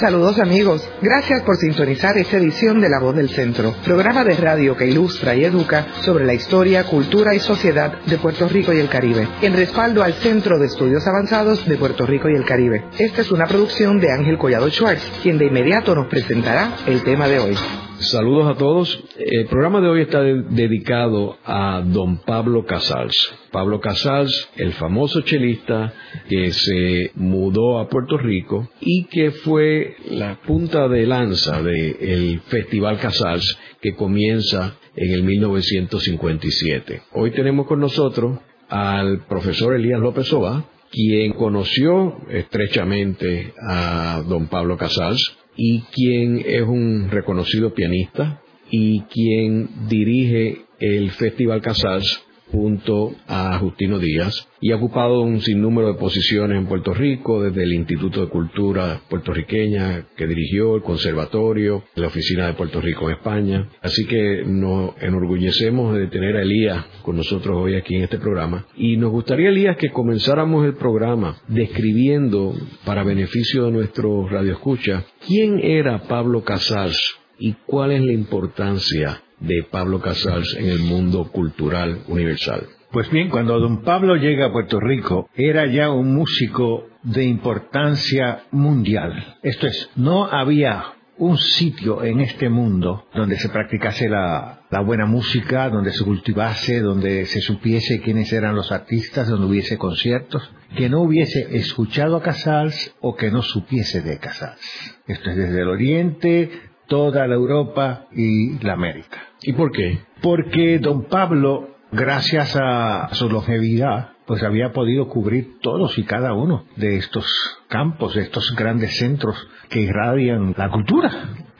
Saludos 0.00 0.38
amigos, 0.38 0.88
gracias 1.02 1.42
por 1.42 1.58
sintonizar 1.58 2.16
esta 2.16 2.38
edición 2.38 2.80
de 2.80 2.88
La 2.88 3.00
Voz 3.00 3.14
del 3.14 3.28
Centro, 3.28 3.74
programa 3.84 4.24
de 4.24 4.34
radio 4.34 4.74
que 4.74 4.86
ilustra 4.86 5.34
y 5.34 5.44
educa 5.44 5.88
sobre 6.00 6.24
la 6.24 6.32
historia, 6.32 6.84
cultura 6.84 7.34
y 7.34 7.38
sociedad 7.38 7.92
de 8.06 8.16
Puerto 8.16 8.48
Rico 8.48 8.72
y 8.72 8.78
el 8.78 8.88
Caribe, 8.88 9.28
en 9.42 9.52
respaldo 9.52 10.02
al 10.02 10.14
Centro 10.14 10.58
de 10.58 10.68
Estudios 10.68 11.06
Avanzados 11.06 11.68
de 11.68 11.76
Puerto 11.76 12.06
Rico 12.06 12.30
y 12.30 12.34
el 12.34 12.46
Caribe. 12.46 12.86
Esta 12.98 13.20
es 13.20 13.30
una 13.30 13.44
producción 13.44 14.00
de 14.00 14.10
Ángel 14.10 14.38
Collado 14.38 14.70
Schwartz, 14.70 15.04
quien 15.22 15.36
de 15.36 15.48
inmediato 15.48 15.94
nos 15.94 16.06
presentará 16.06 16.78
el 16.86 17.02
tema 17.02 17.28
de 17.28 17.38
hoy. 17.38 17.89
Saludos 18.00 18.48
a 18.48 18.56
todos. 18.56 19.04
El 19.18 19.44
programa 19.48 19.82
de 19.82 19.88
hoy 19.88 20.00
está 20.00 20.22
de 20.22 20.42
dedicado 20.42 21.36
a 21.44 21.82
don 21.84 22.16
Pablo 22.22 22.64
Casals. 22.64 23.14
Pablo 23.52 23.78
Casals, 23.78 24.48
el 24.56 24.72
famoso 24.72 25.20
chelista 25.20 25.92
que 26.26 26.50
se 26.50 27.10
mudó 27.16 27.78
a 27.78 27.90
Puerto 27.90 28.16
Rico 28.16 28.70
y 28.80 29.04
que 29.04 29.32
fue 29.32 29.96
la 30.08 30.40
punta 30.40 30.88
de 30.88 31.06
lanza 31.06 31.62
del 31.62 32.40
Festival 32.46 32.98
Casals 32.98 33.58
que 33.82 33.94
comienza 33.94 34.78
en 34.96 35.12
el 35.12 35.22
1957. 35.22 37.02
Hoy 37.12 37.32
tenemos 37.32 37.66
con 37.66 37.80
nosotros 37.80 38.38
al 38.70 39.26
profesor 39.26 39.74
Elías 39.74 40.00
López 40.00 40.32
Oba, 40.32 40.64
quien 40.90 41.34
conoció 41.34 42.16
estrechamente 42.30 43.52
a 43.68 44.22
don 44.26 44.46
Pablo 44.46 44.78
Casals 44.78 45.36
y 45.62 45.82
quien 45.92 46.38
es 46.38 46.62
un 46.62 47.10
reconocido 47.10 47.74
pianista 47.74 48.40
y 48.70 49.02
quien 49.02 49.68
dirige 49.90 50.62
el 50.78 51.10
Festival 51.10 51.60
Casals 51.60 52.22
junto 52.50 53.12
a 53.26 53.58
Justino 53.58 53.98
Díaz 53.98 54.48
y 54.60 54.72
ha 54.72 54.76
ocupado 54.76 55.20
un 55.22 55.40
sinnúmero 55.40 55.88
de 55.88 55.98
posiciones 55.98 56.58
en 56.58 56.66
Puerto 56.66 56.92
Rico, 56.92 57.42
desde 57.42 57.62
el 57.62 57.72
Instituto 57.72 58.20
de 58.20 58.28
Cultura 58.28 59.00
puertorriqueña 59.08 60.06
que 60.16 60.26
dirigió, 60.26 60.76
el 60.76 60.82
Conservatorio, 60.82 61.84
la 61.94 62.08
Oficina 62.08 62.46
de 62.46 62.54
Puerto 62.54 62.80
Rico 62.80 63.08
en 63.08 63.16
España. 63.16 63.68
Así 63.80 64.04
que 64.06 64.42
nos 64.44 64.94
enorgullecemos 65.00 65.96
de 65.96 66.08
tener 66.08 66.36
a 66.36 66.42
Elías 66.42 66.84
con 67.02 67.16
nosotros 67.16 67.56
hoy 67.56 67.74
aquí 67.74 67.94
en 67.94 68.02
este 68.04 68.18
programa. 68.18 68.66
Y 68.76 68.96
nos 68.96 69.10
gustaría, 69.10 69.48
Elías, 69.48 69.76
que 69.76 69.90
comenzáramos 69.90 70.66
el 70.66 70.74
programa 70.74 71.38
describiendo, 71.48 72.54
para 72.84 73.04
beneficio 73.04 73.64
de 73.64 73.72
nuestro 73.72 74.28
radioescucha, 74.28 75.04
quién 75.26 75.60
era 75.60 76.02
Pablo 76.02 76.44
Casals 76.44 77.16
y 77.38 77.54
cuál 77.66 77.92
es 77.92 78.02
la 78.02 78.12
importancia 78.12 79.22
de 79.40 79.64
Pablo 79.70 80.00
Casals 80.00 80.54
en 80.56 80.68
el 80.68 80.80
mundo 80.80 81.30
cultural 81.32 82.04
universal. 82.08 82.66
Pues 82.92 83.10
bien, 83.10 83.28
cuando 83.28 83.58
don 83.60 83.82
Pablo 83.82 84.16
llega 84.16 84.46
a 84.46 84.52
Puerto 84.52 84.80
Rico, 84.80 85.28
era 85.34 85.66
ya 85.66 85.90
un 85.90 86.14
músico 86.14 86.88
de 87.02 87.24
importancia 87.24 88.44
mundial. 88.50 89.36
Esto 89.42 89.66
es, 89.66 89.90
no 89.96 90.26
había 90.26 90.94
un 91.20 91.36
sitio 91.36 92.02
en 92.02 92.20
este 92.20 92.48
mundo 92.48 93.06
donde 93.14 93.36
se 93.36 93.50
practicase 93.50 94.08
la, 94.08 94.62
buena 94.84 95.04
música, 95.04 95.68
donde 95.68 95.92
se 95.92 96.02
cultivase, 96.02 96.80
donde 96.80 97.26
se 97.26 97.40
supiese 97.42 98.00
quiénes 98.00 98.32
eran 98.32 98.56
los 98.56 98.72
artistas, 98.72 99.28
donde 99.28 99.46
hubiese 99.46 99.76
conciertos, 99.76 100.50
que 100.76 100.88
no 100.88 101.02
hubiese 101.02 101.56
escuchado 101.58 102.16
a 102.16 102.22
Casals 102.22 102.94
o 103.00 103.14
que 103.16 103.30
no 103.30 103.42
supiese 103.42 104.00
de 104.00 104.18
Casals. 104.18 104.98
Esto 105.06 105.30
es 105.30 105.36
desde 105.36 105.60
el 105.60 105.68
Oriente, 105.68 106.50
toda 106.90 107.28
la 107.28 107.36
Europa 107.36 108.06
y 108.10 108.58
la 108.64 108.72
América. 108.72 109.18
¿Y 109.42 109.52
por 109.52 109.70
qué? 109.70 110.00
Porque 110.20 110.80
don 110.80 111.04
Pablo, 111.04 111.76
gracias 111.92 112.58
a 112.60 113.08
su 113.12 113.30
longevidad, 113.30 114.10
pues 114.26 114.42
había 114.42 114.72
podido 114.72 115.08
cubrir 115.08 115.60
todos 115.60 115.96
y 115.98 116.02
cada 116.02 116.34
uno 116.34 116.64
de 116.74 116.96
estos 116.96 117.24
campos, 117.68 118.14
de 118.14 118.22
estos 118.22 118.54
grandes 118.56 118.96
centros 118.96 119.36
que 119.68 119.80
irradian 119.80 120.52
la 120.58 120.68
cultura, 120.68 121.10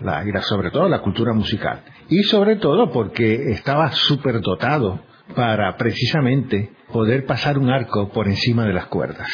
la, 0.00 0.24
y 0.26 0.32
sobre 0.42 0.72
todo 0.72 0.88
la 0.88 1.00
cultura 1.00 1.32
musical. 1.32 1.84
Y 2.08 2.24
sobre 2.24 2.56
todo 2.56 2.90
porque 2.90 3.52
estaba 3.52 3.92
súper 3.92 4.40
dotado 4.40 5.00
para 5.36 5.76
precisamente 5.76 6.72
poder 6.92 7.24
pasar 7.24 7.56
un 7.56 7.70
arco 7.70 8.08
por 8.08 8.26
encima 8.26 8.64
de 8.64 8.72
las 8.72 8.86
cuerdas. 8.86 9.28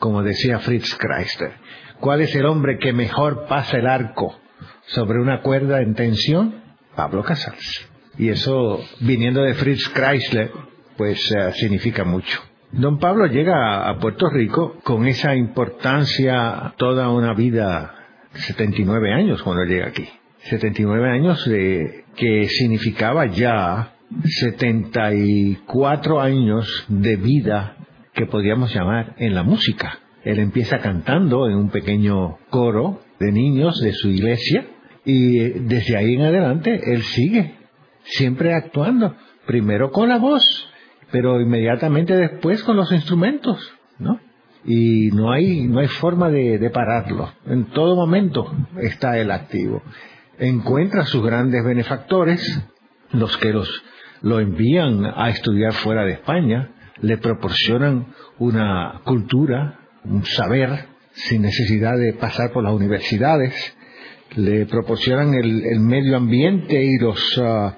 Como 0.00 0.24
decía 0.24 0.58
Fritz 0.58 0.96
Kreisler, 0.96 1.52
¿cuál 2.00 2.20
es 2.20 2.34
el 2.34 2.46
hombre 2.46 2.78
que 2.78 2.92
mejor 2.92 3.46
pasa 3.46 3.78
el 3.78 3.86
arco 3.86 4.40
sobre 4.88 5.20
una 5.20 5.42
cuerda 5.42 5.80
en 5.80 5.94
tensión? 5.94 6.54
Pablo 6.94 7.22
Casals. 7.22 7.88
Y 8.18 8.28
eso, 8.30 8.80
viniendo 9.00 9.42
de 9.42 9.54
Fritz 9.54 9.88
Chrysler, 9.90 10.50
pues 10.96 11.30
uh, 11.30 11.52
significa 11.52 12.04
mucho. 12.04 12.40
Don 12.72 12.98
Pablo 12.98 13.26
llega 13.26 13.88
a 13.88 13.98
Puerto 13.98 14.28
Rico 14.28 14.78
con 14.82 15.06
esa 15.06 15.34
importancia 15.36 16.74
toda 16.76 17.08
una 17.10 17.32
vida, 17.32 17.94
79 18.32 19.12
años 19.12 19.42
cuando 19.42 19.64
llega 19.64 19.86
aquí. 19.86 20.06
79 20.42 21.10
años 21.10 21.48
de, 21.48 22.04
que 22.16 22.48
significaba 22.48 23.26
ya 23.26 23.94
74 24.24 26.20
años 26.20 26.84
de 26.88 27.16
vida 27.16 27.76
que 28.12 28.26
podríamos 28.26 28.74
llamar 28.74 29.14
en 29.18 29.34
la 29.34 29.42
música. 29.42 30.00
Él 30.24 30.38
empieza 30.40 30.78
cantando 30.78 31.48
en 31.48 31.56
un 31.56 31.70
pequeño 31.70 32.38
coro 32.50 33.00
de 33.20 33.32
niños 33.32 33.80
de 33.80 33.92
su 33.92 34.08
iglesia 34.08 34.66
y 35.08 35.38
desde 35.38 35.96
ahí 35.96 36.16
en 36.16 36.20
adelante 36.20 36.92
él 36.92 37.02
sigue 37.02 37.54
siempre 38.02 38.52
actuando, 38.52 39.16
primero 39.46 39.90
con 39.90 40.10
la 40.10 40.18
voz, 40.18 40.42
pero 41.10 41.40
inmediatamente 41.40 42.14
después 42.14 42.62
con 42.62 42.76
los 42.76 42.92
instrumentos, 42.92 43.72
¿no? 43.98 44.20
Y 44.66 45.08
no 45.12 45.32
hay, 45.32 45.66
no 45.66 45.80
hay 45.80 45.86
forma 45.86 46.28
de, 46.28 46.68
pararlo. 46.68 47.32
En 47.46 47.70
todo 47.70 47.96
momento 47.96 48.54
está 48.82 49.16
él 49.16 49.30
activo. 49.30 49.82
Encuentra 50.38 51.06
sus 51.06 51.24
grandes 51.24 51.64
benefactores, 51.64 52.62
los 53.10 53.34
que 53.38 53.54
los, 53.54 53.82
lo 54.20 54.40
envían 54.40 55.06
a 55.06 55.30
estudiar 55.30 55.72
fuera 55.72 56.04
de 56.04 56.12
España, 56.12 56.72
le 57.00 57.16
proporcionan 57.16 58.08
una 58.38 59.00
cultura, 59.06 59.78
un 60.04 60.22
saber, 60.26 60.84
sin 61.12 61.40
necesidad 61.40 61.96
de 61.96 62.12
pasar 62.12 62.52
por 62.52 62.62
las 62.62 62.74
universidades, 62.74 63.77
le 64.36 64.66
proporcionan 64.66 65.34
el, 65.34 65.64
el 65.64 65.80
medio 65.80 66.16
ambiente 66.16 66.82
y 66.82 66.98
los, 66.98 67.38
uh, 67.38 67.72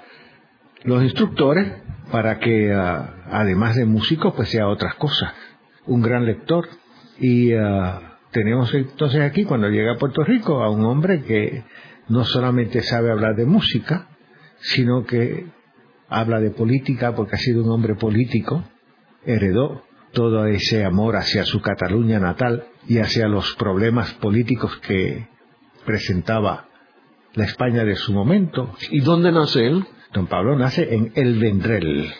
los 0.84 1.02
instructores 1.02 1.72
para 2.10 2.38
que, 2.38 2.74
uh, 2.74 3.04
además 3.30 3.76
de 3.76 3.84
músico, 3.84 4.34
pues 4.34 4.50
sea 4.50 4.68
otras 4.68 4.94
cosas. 4.96 5.32
Un 5.86 6.02
gran 6.02 6.26
lector. 6.26 6.68
Y 7.18 7.54
uh, 7.54 8.00
tenemos 8.30 8.72
entonces 8.74 9.20
aquí, 9.20 9.44
cuando 9.44 9.68
llega 9.68 9.92
a 9.92 9.98
Puerto 9.98 10.22
Rico, 10.24 10.62
a 10.62 10.70
un 10.70 10.84
hombre 10.84 11.22
que 11.22 11.64
no 12.08 12.24
solamente 12.24 12.82
sabe 12.82 13.10
hablar 13.10 13.36
de 13.36 13.46
música, 13.46 14.08
sino 14.58 15.04
que 15.04 15.46
habla 16.08 16.40
de 16.40 16.50
política 16.50 17.14
porque 17.14 17.36
ha 17.36 17.38
sido 17.38 17.62
un 17.62 17.70
hombre 17.70 17.94
político, 17.94 18.64
heredó 19.24 19.84
todo 20.12 20.46
ese 20.46 20.84
amor 20.84 21.16
hacia 21.16 21.44
su 21.44 21.60
Cataluña 21.60 22.18
natal 22.18 22.64
y 22.88 22.98
hacia 22.98 23.28
los 23.28 23.54
problemas 23.54 24.12
políticos 24.14 24.76
que 24.78 25.28
presentaba 25.84 26.66
la 27.34 27.44
España 27.44 27.84
de 27.84 27.96
su 27.96 28.12
momento. 28.12 28.72
¿Y 28.90 29.00
dónde 29.00 29.32
nace 29.32 29.66
él? 29.66 29.84
Don 30.12 30.26
Pablo 30.26 30.56
nace 30.56 30.94
en 30.94 31.12
El 31.14 31.38
Vendrell, 31.38 32.10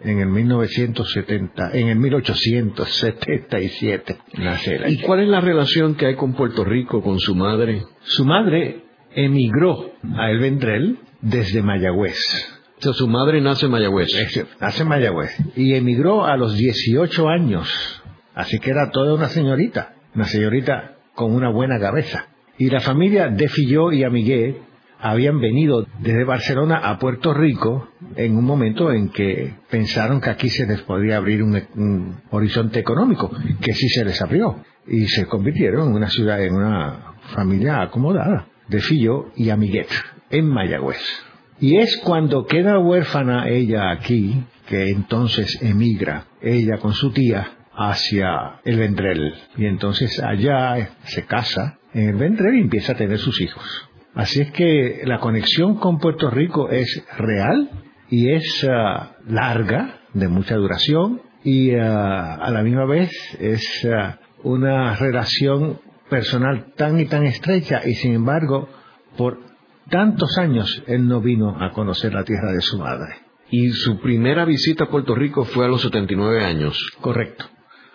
en 0.00 0.20
el 0.20 0.28
1970, 0.28 1.70
en 1.72 1.88
el 1.88 1.96
1877 1.96 4.18
nace 4.38 4.76
él. 4.76 4.84
¿Y 4.88 5.02
cuál 5.02 5.20
es 5.20 5.28
la 5.28 5.40
relación 5.40 5.96
que 5.96 6.06
hay 6.06 6.14
con 6.16 6.34
Puerto 6.34 6.64
Rico, 6.64 7.02
con 7.02 7.18
su 7.18 7.34
madre? 7.34 7.82
Su 8.02 8.24
madre 8.24 8.84
emigró 9.14 9.92
a 10.16 10.30
El 10.30 10.38
Vendrell 10.38 10.98
desde 11.20 11.60
Mayagüez. 11.62 12.18
O 12.78 12.82
sea, 12.82 12.92
su 12.92 13.08
madre 13.08 13.40
nace 13.40 13.64
en 13.66 13.72
Mayagüez. 13.72 14.08
Nace 14.60 14.82
en 14.82 14.88
Mayagüez. 14.88 15.34
Y 15.56 15.74
emigró 15.74 16.26
a 16.26 16.36
los 16.36 16.56
18 16.56 17.28
años. 17.28 17.68
Así 18.34 18.58
que 18.58 18.70
era 18.70 18.90
toda 18.90 19.14
una 19.14 19.28
señorita. 19.28 19.94
Una 20.14 20.24
señorita 20.24 20.96
con 21.14 21.34
una 21.34 21.50
buena 21.50 21.78
cabeza. 21.80 22.28
Y 22.58 22.70
la 22.70 22.80
familia 22.80 23.28
de 23.28 23.48
Filló 23.48 23.92
y 23.92 24.02
Amigué 24.02 24.62
habían 24.98 25.40
venido 25.40 25.86
desde 26.00 26.24
Barcelona 26.24 26.78
a 26.78 26.98
Puerto 26.98 27.34
Rico 27.34 27.88
en 28.16 28.36
un 28.36 28.44
momento 28.44 28.90
en 28.92 29.10
que 29.10 29.54
pensaron 29.70 30.20
que 30.20 30.30
aquí 30.30 30.48
se 30.48 30.66
les 30.66 30.80
podía 30.82 31.18
abrir 31.18 31.42
un, 31.42 31.62
un, 31.74 32.20
horizonte 32.30 32.80
económico, 32.80 33.30
que 33.60 33.72
sí 33.74 33.88
se 33.88 34.04
les 34.04 34.20
abrió. 34.22 34.56
Y 34.86 35.06
se 35.06 35.26
convirtieron 35.26 35.88
en 35.88 35.94
una 35.94 36.08
ciudad, 36.08 36.42
en 36.42 36.54
una 36.54 37.14
familia 37.34 37.82
acomodada, 37.82 38.46
de 38.68 38.80
Filló 38.80 39.26
y 39.36 39.50
Amiguet, 39.50 39.88
en 40.30 40.48
Mayagüez. 40.48 41.02
Y 41.60 41.76
es 41.76 41.96
cuando 41.98 42.46
queda 42.46 42.78
huérfana 42.78 43.48
ella 43.48 43.90
aquí, 43.90 44.44
que 44.68 44.90
entonces 44.90 45.60
emigra, 45.62 46.26
ella 46.40 46.78
con 46.78 46.92
su 46.92 47.10
tía, 47.10 47.48
hacia 47.76 48.60
el 48.64 48.78
Vendrell. 48.78 49.34
Y 49.56 49.66
entonces 49.66 50.20
allá 50.22 50.90
se 51.04 51.24
casa 51.26 51.78
en 51.92 52.08
el 52.08 52.16
Vendrell 52.16 52.56
y 52.56 52.62
empieza 52.62 52.92
a 52.92 52.96
tener 52.96 53.18
sus 53.18 53.40
hijos. 53.40 53.88
Así 54.14 54.40
es 54.40 54.50
que 54.52 55.02
la 55.04 55.18
conexión 55.18 55.76
con 55.76 55.98
Puerto 55.98 56.30
Rico 56.30 56.70
es 56.70 57.04
real 57.18 57.70
y 58.08 58.30
es 58.32 58.64
uh, 58.64 59.30
larga, 59.30 60.00
de 60.14 60.28
mucha 60.28 60.56
duración, 60.56 61.20
y 61.44 61.74
uh, 61.74 61.80
a 61.80 62.50
la 62.50 62.62
misma 62.62 62.86
vez 62.86 63.10
es 63.38 63.84
uh, 63.84 64.48
una 64.48 64.94
relación 64.96 65.80
personal 66.08 66.72
tan 66.76 66.98
y 66.98 67.06
tan 67.06 67.26
estrecha 67.26 67.82
y 67.84 67.94
sin 67.94 68.14
embargo 68.14 68.68
por 69.16 69.38
tantos 69.90 70.38
años 70.38 70.82
él 70.86 71.06
no 71.06 71.20
vino 71.20 71.56
a 71.60 71.72
conocer 71.72 72.14
la 72.14 72.24
tierra 72.24 72.52
de 72.52 72.60
su 72.60 72.78
madre. 72.78 73.16
Y 73.50 73.70
su 73.70 74.00
primera 74.00 74.44
visita 74.44 74.84
a 74.84 74.88
Puerto 74.88 75.14
Rico 75.14 75.44
fue 75.44 75.66
a 75.66 75.68
los 75.68 75.82
79 75.82 76.44
años. 76.44 76.76
Correcto. 77.00 77.46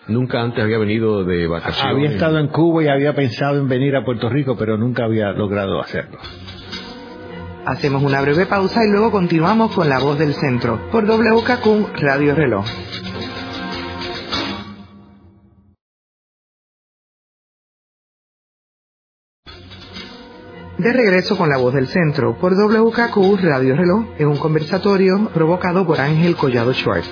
Nunca 0.08 0.40
antes 0.40 0.62
había 0.62 0.78
venido 0.78 1.24
de 1.24 1.46
vacaciones. 1.46 1.94
Había 1.94 2.10
estado 2.10 2.38
en 2.38 2.48
Cuba 2.48 2.82
y 2.82 2.88
había 2.88 3.14
pensado 3.14 3.58
en 3.58 3.68
venir 3.68 3.94
a 3.94 4.04
Puerto 4.04 4.28
Rico, 4.28 4.56
pero 4.56 4.76
nunca 4.76 5.04
había 5.04 5.30
logrado 5.32 5.80
hacerlo. 5.80 6.18
Hacemos 7.64 8.02
una 8.02 8.20
breve 8.20 8.46
pausa 8.46 8.84
y 8.84 8.90
luego 8.90 9.12
continuamos 9.12 9.72
con 9.72 9.88
La 9.88 10.00
Voz 10.00 10.18
del 10.18 10.34
Centro 10.34 10.80
por 10.90 11.04
WKQ 11.06 11.96
Radio 12.00 12.34
Reloj. 12.34 12.66
De 20.78 20.92
regreso 20.92 21.36
con 21.36 21.48
la 21.48 21.58
voz 21.58 21.74
del 21.74 21.86
centro 21.86 22.36
por 22.40 22.54
WKQ 22.54 23.40
Radio 23.40 23.76
Reloj 23.76 24.06
en 24.18 24.26
un 24.26 24.36
conversatorio 24.36 25.30
provocado 25.32 25.86
por 25.86 26.00
Ángel 26.00 26.34
Collado 26.34 26.74
Schwartz. 26.74 27.08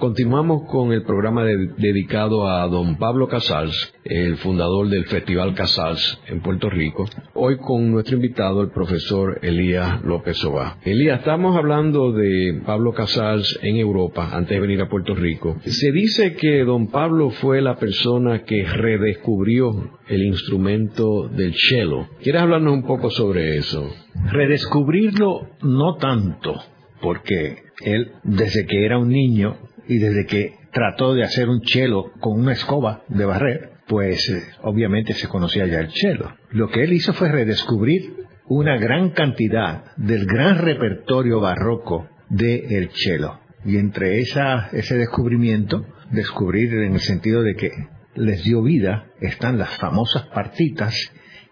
Continuamos 0.00 0.62
con 0.66 0.92
el 0.92 1.02
programa 1.02 1.44
dedicado 1.44 2.48
a 2.48 2.66
don 2.68 2.96
Pablo 2.96 3.28
Casals, 3.28 3.92
el 4.02 4.38
fundador 4.38 4.88
del 4.88 5.04
Festival 5.04 5.52
Casals 5.54 6.22
en 6.26 6.40
Puerto 6.40 6.70
Rico. 6.70 7.04
Hoy 7.34 7.58
con 7.58 7.90
nuestro 7.92 8.16
invitado, 8.16 8.62
el 8.62 8.70
profesor 8.70 9.40
Elías 9.42 10.02
López 10.02 10.42
Obá. 10.46 10.78
Elías, 10.86 11.18
estamos 11.18 11.54
hablando 11.54 12.12
de 12.12 12.62
Pablo 12.64 12.94
Casals 12.94 13.60
en 13.62 13.76
Europa 13.76 14.30
antes 14.32 14.56
de 14.56 14.60
venir 14.60 14.80
a 14.80 14.88
Puerto 14.88 15.14
Rico. 15.14 15.58
Se 15.66 15.92
dice 15.92 16.32
que 16.32 16.64
don 16.64 16.86
Pablo 16.86 17.28
fue 17.28 17.60
la 17.60 17.76
persona 17.76 18.44
que 18.44 18.64
redescubrió 18.64 19.98
el 20.08 20.22
instrumento 20.22 21.28
del 21.28 21.52
cello. 21.54 22.08
¿Quieres 22.22 22.40
hablarnos 22.40 22.72
un 22.72 22.84
poco 22.84 23.10
sobre 23.10 23.58
eso? 23.58 23.86
Redescubrirlo 24.32 25.46
no 25.60 25.96
tanto, 25.96 26.54
porque 27.02 27.64
él 27.84 28.12
desde 28.24 28.64
que 28.64 28.84
era 28.84 28.98
un 28.98 29.08
niño 29.08 29.56
y 29.90 29.98
desde 29.98 30.24
que 30.24 30.54
trató 30.72 31.14
de 31.14 31.24
hacer 31.24 31.48
un 31.48 31.62
chelo 31.62 32.12
con 32.20 32.38
una 32.38 32.52
escoba 32.52 33.02
de 33.08 33.24
barrer, 33.24 33.72
pues 33.88 34.30
eh, 34.30 34.44
obviamente 34.62 35.14
se 35.14 35.26
conocía 35.26 35.66
ya 35.66 35.80
el 35.80 35.88
chelo. 35.88 36.32
Lo 36.52 36.68
que 36.68 36.84
él 36.84 36.92
hizo 36.92 37.12
fue 37.12 37.28
redescubrir 37.28 38.14
una 38.46 38.76
gran 38.76 39.10
cantidad 39.10 39.96
del 39.96 40.26
gran 40.26 40.58
repertorio 40.58 41.40
barroco 41.40 42.08
del 42.28 42.88
chelo. 42.90 43.40
Y 43.64 43.78
entre 43.78 44.20
esa, 44.20 44.68
ese 44.72 44.96
descubrimiento, 44.96 45.84
descubrir 46.12 46.72
en 46.72 46.94
el 46.94 47.00
sentido 47.00 47.42
de 47.42 47.56
que 47.56 47.72
les 48.14 48.44
dio 48.44 48.62
vida, 48.62 49.06
están 49.20 49.58
las 49.58 49.76
famosas 49.76 50.26
partitas 50.28 50.94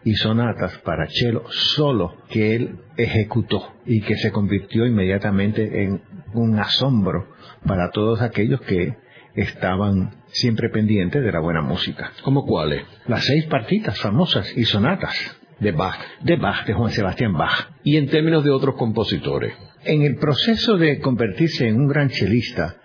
y 0.04 0.14
sonatas 0.14 0.78
para 0.84 1.08
cello 1.08 1.42
solo 1.50 2.14
que 2.30 2.54
él 2.54 2.78
ejecutó 2.96 3.74
y 3.84 4.00
que 4.02 4.14
se 4.14 4.30
convirtió 4.30 4.86
inmediatamente 4.86 5.82
en 5.82 6.02
un 6.34 6.56
asombro 6.60 7.36
para 7.66 7.90
todos 7.90 8.20
aquellos 8.20 8.60
que 8.62 8.96
estaban 9.34 10.10
siempre 10.28 10.68
pendientes 10.68 11.22
de 11.22 11.32
la 11.32 11.40
buena 11.40 11.62
música. 11.62 12.12
¿Cómo 12.22 12.44
cuáles? 12.44 12.82
Las 13.06 13.24
seis 13.24 13.46
partitas 13.46 13.98
famosas 14.00 14.56
y 14.56 14.64
sonatas 14.64 15.14
de 15.60 15.72
Bach, 15.72 15.98
de 16.22 16.36
Bach, 16.36 16.66
de 16.66 16.74
Juan 16.74 16.90
Sebastián 16.90 17.32
Bach. 17.32 17.70
Y 17.82 17.96
en 17.96 18.08
términos 18.08 18.44
de 18.44 18.50
otros 18.50 18.76
compositores. 18.76 19.54
En 19.84 20.02
el 20.02 20.16
proceso 20.16 20.76
de 20.76 21.00
convertirse 21.00 21.68
en 21.68 21.76
un 21.76 21.88
gran 21.88 22.08
chelista, 22.08 22.76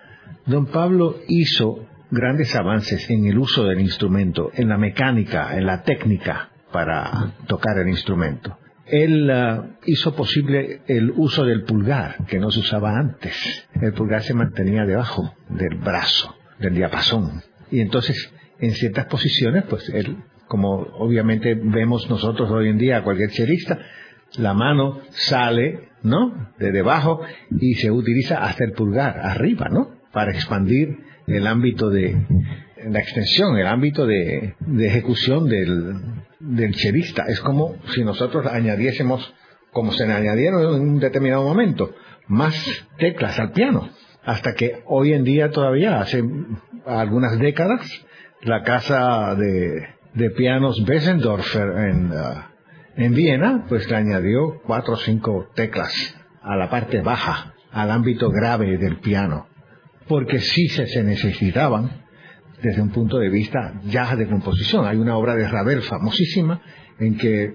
don 0.46 0.66
Pablo 0.66 1.20
hizo 1.28 1.86
grandes 2.10 2.54
avances 2.54 3.08
en 3.10 3.26
el 3.26 3.38
uso 3.38 3.64
del 3.64 3.80
instrumento, 3.80 4.50
en 4.54 4.68
la 4.68 4.78
mecánica, 4.78 5.56
en 5.56 5.66
la 5.66 5.82
técnica 5.82 6.50
para 6.72 7.32
tocar 7.46 7.78
el 7.78 7.88
instrumento 7.88 8.58
él 8.86 9.30
ah, 9.30 9.76
hizo 9.86 10.14
posible 10.14 10.82
el 10.86 11.10
uso 11.16 11.44
del 11.44 11.64
pulgar, 11.64 12.24
que 12.26 12.38
no 12.38 12.50
se 12.50 12.60
usaba 12.60 12.98
antes. 12.98 13.34
El 13.80 13.92
pulgar 13.92 14.22
se 14.22 14.34
mantenía 14.34 14.84
debajo 14.84 15.34
del 15.48 15.76
brazo, 15.78 16.34
del 16.58 16.74
diapasón. 16.74 17.42
Y 17.70 17.80
entonces, 17.80 18.32
en 18.60 18.72
ciertas 18.72 19.06
posiciones, 19.06 19.64
pues 19.68 19.88
él, 19.88 20.18
como 20.46 20.74
obviamente 20.98 21.54
vemos 21.54 22.08
nosotros 22.10 22.50
hoy 22.50 22.68
en 22.68 22.78
día 22.78 22.98
a 22.98 23.02
cualquier 23.02 23.30
chelista, 23.30 23.78
la 24.36 24.52
mano 24.52 25.00
sale, 25.10 25.88
¿no? 26.02 26.52
De 26.58 26.72
debajo 26.72 27.20
y 27.50 27.74
se 27.74 27.90
utiliza 27.90 28.44
hasta 28.44 28.64
el 28.64 28.72
pulgar, 28.72 29.18
arriba, 29.20 29.68
¿no? 29.70 29.92
Para 30.12 30.32
expandir 30.32 30.98
el 31.26 31.46
ámbito 31.46 31.88
de, 31.88 32.16
la 32.88 33.00
extensión, 33.00 33.56
el 33.58 33.66
ámbito 33.66 34.06
de, 34.06 34.54
ejecución 34.80 35.48
del, 35.48 35.94
del 36.40 36.74
chelista. 36.74 37.24
Es 37.28 37.40
como 37.40 37.76
si 37.94 38.04
nosotros 38.04 38.46
añadiésemos, 38.46 39.34
como 39.72 39.92
se 39.92 40.06
le 40.06 40.12
añadieron 40.12 40.74
en 40.74 40.80
un 40.80 41.00
determinado 41.00 41.44
momento, 41.44 41.94
más 42.26 42.54
teclas 42.98 43.38
al 43.38 43.52
piano. 43.52 43.88
Hasta 44.24 44.54
que 44.54 44.82
hoy 44.86 45.12
en 45.12 45.24
día 45.24 45.50
todavía, 45.50 46.00
hace 46.00 46.22
algunas 46.86 47.38
décadas, 47.38 47.80
la 48.42 48.62
casa 48.62 49.34
de, 49.34 49.86
de 50.14 50.30
pianos 50.30 50.82
Bessendorfer 50.84 51.68
en, 51.90 52.10
uh, 52.10 52.42
en 52.96 53.14
Viena, 53.14 53.66
pues 53.68 53.88
le 53.90 53.96
añadió 53.96 54.60
cuatro 54.64 54.94
o 54.94 54.96
cinco 54.96 55.50
teclas 55.54 55.92
a 56.42 56.56
la 56.56 56.70
parte 56.70 57.00
baja, 57.00 57.54
al 57.70 57.90
ámbito 57.90 58.30
grave 58.30 58.78
del 58.78 58.98
piano. 58.98 59.46
Porque 60.06 60.38
sí 60.38 60.68
se 60.68 61.02
necesitaban 61.02 62.03
desde 62.64 62.80
un 62.80 62.90
punto 62.90 63.18
de 63.18 63.28
vista 63.28 63.74
ya 63.84 64.16
de 64.16 64.26
composición. 64.26 64.86
Hay 64.86 64.96
una 64.96 65.18
obra 65.18 65.36
de 65.36 65.46
Ravel 65.46 65.82
famosísima 65.82 66.62
en 66.98 67.18
que 67.18 67.54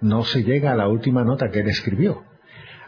no 0.00 0.24
se 0.24 0.42
llega 0.42 0.72
a 0.72 0.76
la 0.76 0.88
última 0.88 1.22
nota 1.22 1.48
que 1.48 1.60
él 1.60 1.68
escribió. 1.68 2.24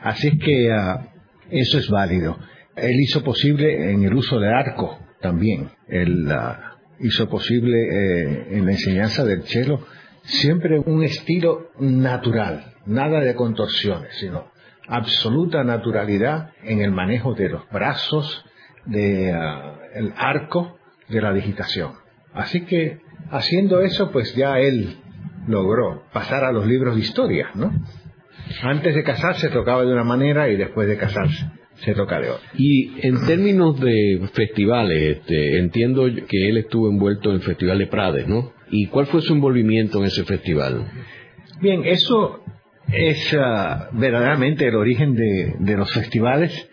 Así 0.02 0.36
que 0.38 0.72
ah, 0.72 1.12
eso 1.48 1.78
es 1.78 1.88
válido. 1.88 2.36
Él 2.74 3.00
hizo 3.00 3.22
posible 3.22 3.92
en 3.92 4.02
el 4.02 4.14
uso 4.14 4.40
del 4.40 4.52
arco 4.52 4.98
también. 5.20 5.70
Él 5.86 6.28
ah, 6.32 6.76
hizo 6.98 7.28
posible 7.28 7.78
eh, 7.78 8.46
en 8.50 8.66
la 8.66 8.72
enseñanza 8.72 9.24
del 9.24 9.44
cello 9.44 9.86
siempre 10.22 10.78
un 10.78 11.04
estilo 11.04 11.70
natural, 11.78 12.74
nada 12.84 13.20
de 13.20 13.34
contorsiones, 13.36 14.16
sino 14.18 14.50
absoluta 14.88 15.62
naturalidad 15.62 16.50
en 16.64 16.80
el 16.80 16.90
manejo 16.90 17.34
de 17.34 17.48
los 17.48 17.62
brazos, 17.70 18.44
de 18.86 19.30
el 19.94 20.12
arco 20.16 20.79
de 21.10 21.20
la 21.20 21.32
digitación. 21.32 21.92
Así 22.32 22.64
que 22.64 23.00
haciendo 23.30 23.80
eso, 23.80 24.10
pues 24.10 24.34
ya 24.34 24.58
él 24.58 24.96
logró 25.46 26.04
pasar 26.12 26.44
a 26.44 26.52
los 26.52 26.66
libros 26.66 26.94
de 26.94 27.02
historia, 27.02 27.50
¿no? 27.54 27.72
Antes 28.62 28.94
de 28.94 29.02
casarse 29.02 29.48
tocaba 29.48 29.82
de 29.82 29.92
una 29.92 30.04
manera 30.04 30.48
y 30.48 30.56
después 30.56 30.88
de 30.88 30.96
casarse 30.96 31.46
se 31.76 31.94
toca 31.94 32.20
de 32.20 32.30
otra. 32.30 32.48
Y 32.54 33.06
en 33.06 33.26
términos 33.26 33.80
de 33.80 34.28
festivales, 34.32 35.18
este, 35.18 35.58
entiendo 35.58 36.04
que 36.04 36.48
él 36.48 36.58
estuvo 36.58 36.90
envuelto 36.90 37.30
en 37.30 37.36
el 37.36 37.42
Festival 37.42 37.78
de 37.78 37.86
Prades, 37.86 38.28
¿no? 38.28 38.52
¿Y 38.70 38.86
cuál 38.86 39.06
fue 39.06 39.22
su 39.22 39.32
envolvimiento 39.32 39.98
en 39.98 40.04
ese 40.04 40.24
festival? 40.24 40.90
Bien, 41.60 41.82
eso 41.84 42.44
es 42.92 43.34
ah, 43.38 43.88
verdaderamente 43.92 44.66
el 44.66 44.74
origen 44.74 45.14
de, 45.14 45.54
de 45.58 45.76
los 45.76 45.90
festivales 45.92 46.68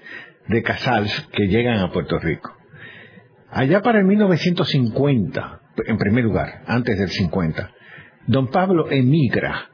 de 0.48 0.64
Casals 0.64 1.28
que 1.32 1.48
llegan 1.48 1.80
a 1.80 1.92
Puerto 1.92 2.20
Rico. 2.20 2.57
Allá 3.58 3.82
para 3.82 3.98
el 3.98 4.06
1950, 4.06 5.62
en 5.88 5.98
primer 5.98 6.24
lugar, 6.24 6.62
antes 6.68 6.96
del 6.96 7.10
50, 7.10 7.72
don 8.28 8.52
Pablo 8.52 8.86
emigra 8.92 9.72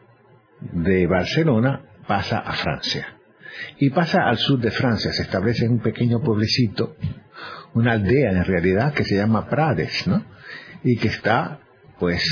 de 0.61 1.05
Barcelona, 1.05 1.81
pasa 2.07 2.39
a 2.39 2.53
Francia. 2.53 3.17
Y 3.79 3.89
pasa 3.89 4.29
al 4.29 4.37
sur 4.37 4.61
de 4.61 4.71
Francia, 4.71 5.11
se 5.11 5.23
establece 5.23 5.65
en 5.65 5.73
un 5.73 5.79
pequeño 5.81 6.21
pueblecito, 6.21 6.95
una 7.73 7.91
aldea 7.91 8.31
en 8.31 8.45
realidad 8.45 8.93
que 8.93 9.03
se 9.03 9.17
llama 9.17 9.49
Prades, 9.49 10.07
¿no? 10.07 10.23
Y 10.85 10.95
que 10.95 11.09
está, 11.09 11.59
pues, 11.99 12.23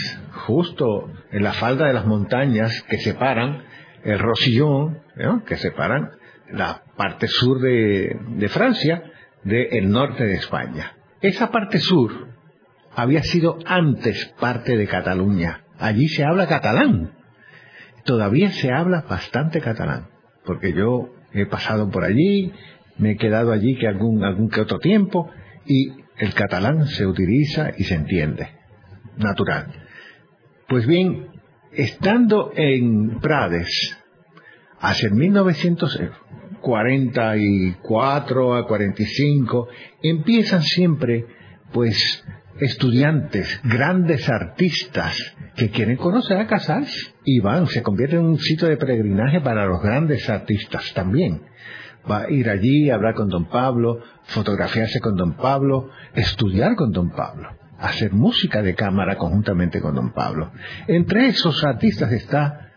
justo 0.46 1.12
en 1.34 1.43
la 1.43 1.51
falda 1.51 1.86
de 1.88 1.93
las 1.93 2.05
montañas 2.05 2.81
que 2.84 3.00
separan 3.00 3.65
el 4.05 4.20
Rosillón, 4.20 5.01
¿no? 5.17 5.43
que 5.43 5.58
separan 5.58 6.12
la 6.50 6.81
parte 6.96 7.27
sur 7.27 7.60
de, 7.60 8.17
de 8.38 8.48
Francia 8.48 9.03
del 9.43 9.89
norte 9.89 10.24
de 10.24 10.36
España. 10.36 10.93
Esa 11.21 11.51
parte 11.51 11.79
sur 11.79 12.29
había 12.95 13.23
sido 13.23 13.59
antes 13.65 14.33
parte 14.39 14.75
de 14.75 14.87
Cataluña. 14.87 15.63
Allí 15.77 16.07
se 16.07 16.23
habla 16.23 16.47
catalán. 16.47 17.11
Todavía 18.05 18.51
se 18.51 18.71
habla 18.71 19.05
bastante 19.07 19.61
catalán, 19.61 20.07
porque 20.45 20.73
yo 20.73 21.13
he 21.33 21.45
pasado 21.45 21.89
por 21.89 22.03
allí, 22.03 22.51
me 22.97 23.11
he 23.11 23.17
quedado 23.17 23.51
allí 23.51 23.77
que 23.77 23.87
algún, 23.87 24.23
algún 24.23 24.49
que 24.49 24.61
otro 24.61 24.79
tiempo, 24.79 25.29
y 25.65 25.93
el 26.17 26.33
catalán 26.33 26.87
se 26.87 27.05
utiliza 27.05 27.71
y 27.77 27.83
se 27.83 27.95
entiende. 27.95 28.49
Natural. 29.17 29.67
Pues 30.67 30.87
bien, 30.87 31.27
estando 31.71 32.51
en 32.55 33.19
Prades, 33.19 33.97
hacia 34.81 35.07
el 35.07 35.15
1900, 35.15 36.00
44 36.59 38.55
a 38.55 38.67
45, 38.67 39.67
empiezan 40.01 40.61
siempre 40.63 41.25
pues 41.71 42.23
estudiantes, 42.59 43.59
grandes 43.63 44.29
artistas 44.29 45.15
que 45.55 45.69
quieren 45.69 45.97
conocer 45.97 46.38
a 46.38 46.47
Casals 46.47 47.13
y 47.23 47.39
van, 47.39 47.67
se 47.67 47.81
convierte 47.81 48.17
en 48.17 48.25
un 48.25 48.39
sitio 48.39 48.67
de 48.67 48.77
peregrinaje 48.77 49.41
para 49.41 49.65
los 49.65 49.81
grandes 49.81 50.29
artistas 50.29 50.93
también. 50.93 51.43
Va 52.09 52.23
a 52.23 52.31
ir 52.31 52.50
allí, 52.50 52.89
hablar 52.89 53.13
con 53.13 53.29
don 53.29 53.45
Pablo, 53.45 54.00
fotografiarse 54.23 55.00
con 55.00 55.15
don 55.15 55.33
Pablo, 55.33 55.89
estudiar 56.13 56.75
con 56.75 56.91
don 56.91 57.11
Pablo, 57.11 57.50
hacer 57.79 58.11
música 58.11 58.61
de 58.61 58.75
cámara 58.75 59.17
conjuntamente 59.17 59.79
con 59.81 59.95
don 59.95 60.11
Pablo. 60.11 60.51
Entre 60.88 61.27
esos 61.27 61.63
artistas 61.63 62.11
está 62.11 62.71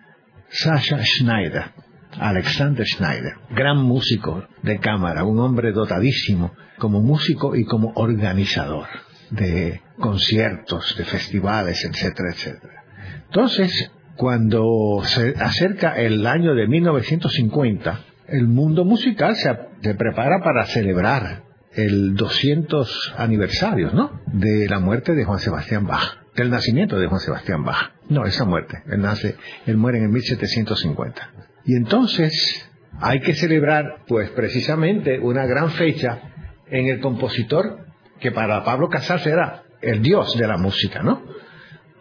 Sasha 0.49 0.99
Schneider, 1.03 1.73
Alexander 2.19 2.87
Schneider, 2.87 3.35
gran 3.51 3.79
músico 3.79 4.45
de 4.63 4.79
cámara, 4.79 5.25
un 5.25 5.39
hombre 5.41 5.73
dotadísimo 5.73 6.53
como 6.79 7.01
músico 7.01 7.57
y 7.57 7.65
como 7.65 7.93
organizador 7.97 8.87
de 9.31 9.81
conciertos, 9.99 10.95
de 10.97 11.05
festivales, 11.05 11.85
etcétera, 11.85 12.31
etcétera. 12.31 12.85
Entonces, 13.27 13.91
cuando 14.17 15.03
se 15.05 15.35
acerca 15.41 15.95
el 15.97 16.27
año 16.27 16.55
de 16.55 16.69
1950, 16.69 18.01
el 18.29 18.49
mundo 18.49 18.85
musical 18.85 19.37
se, 19.37 19.95
prepara 19.95 20.41
para 20.43 20.67
celebrar 20.67 21.43
el 21.75 22.15
200 22.15 23.15
aniversario, 23.19 23.91
¿no? 23.93 24.21
De 24.27 24.69
la 24.69 24.79
muerte 24.79 25.15
de 25.15 25.25
Juan 25.25 25.41
Sebastián 25.41 25.87
Bach, 25.87 26.19
del 26.37 26.51
nacimiento 26.51 26.99
de 26.99 27.09
Juan 27.09 27.21
Sebastián 27.21 27.65
Bach. 27.65 27.93
No, 28.09 28.25
esa 28.25 28.45
muerte. 28.45 28.83
Él 28.87 29.01
nace, 29.01 29.37
él 29.67 29.77
muere 29.77 29.99
en 29.99 30.05
el 30.05 30.11
1750. 30.11 31.31
Y 31.65 31.77
entonces 31.77 32.71
hay 33.01 33.21
que 33.21 33.35
celebrar, 33.35 34.03
pues 34.07 34.31
precisamente, 34.31 35.19
una 35.19 35.47
gran 35.47 35.71
fecha 35.71 36.21
en 36.71 36.87
el 36.87 37.01
compositor 37.01 37.87
que 38.21 38.33
para 38.33 38.65
Pablo 38.65 38.89
Casals 38.89 39.27
era 39.27 39.65
el 39.81 40.03
dios 40.03 40.37
de 40.37 40.47
la 40.47 40.57
música, 40.57 41.03
¿no? 41.03 41.23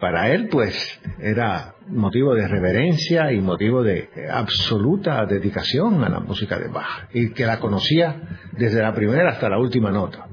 Para 0.00 0.30
él, 0.30 0.48
pues, 0.48 1.00
era 1.18 1.74
motivo 1.88 2.34
de 2.34 2.48
reverencia 2.48 3.32
y 3.32 3.40
motivo 3.40 3.82
de 3.82 4.08
absoluta 4.30 5.24
dedicación 5.26 6.02
a 6.04 6.08
la 6.08 6.20
música 6.20 6.58
de 6.58 6.68
Bach, 6.68 7.08
y 7.12 7.30
que 7.30 7.46
la 7.46 7.58
conocía 7.58 8.38
desde 8.52 8.82
la 8.82 8.94
primera 8.94 9.30
hasta 9.30 9.48
la 9.48 9.58
última 9.58 9.90
nota, 9.90 10.26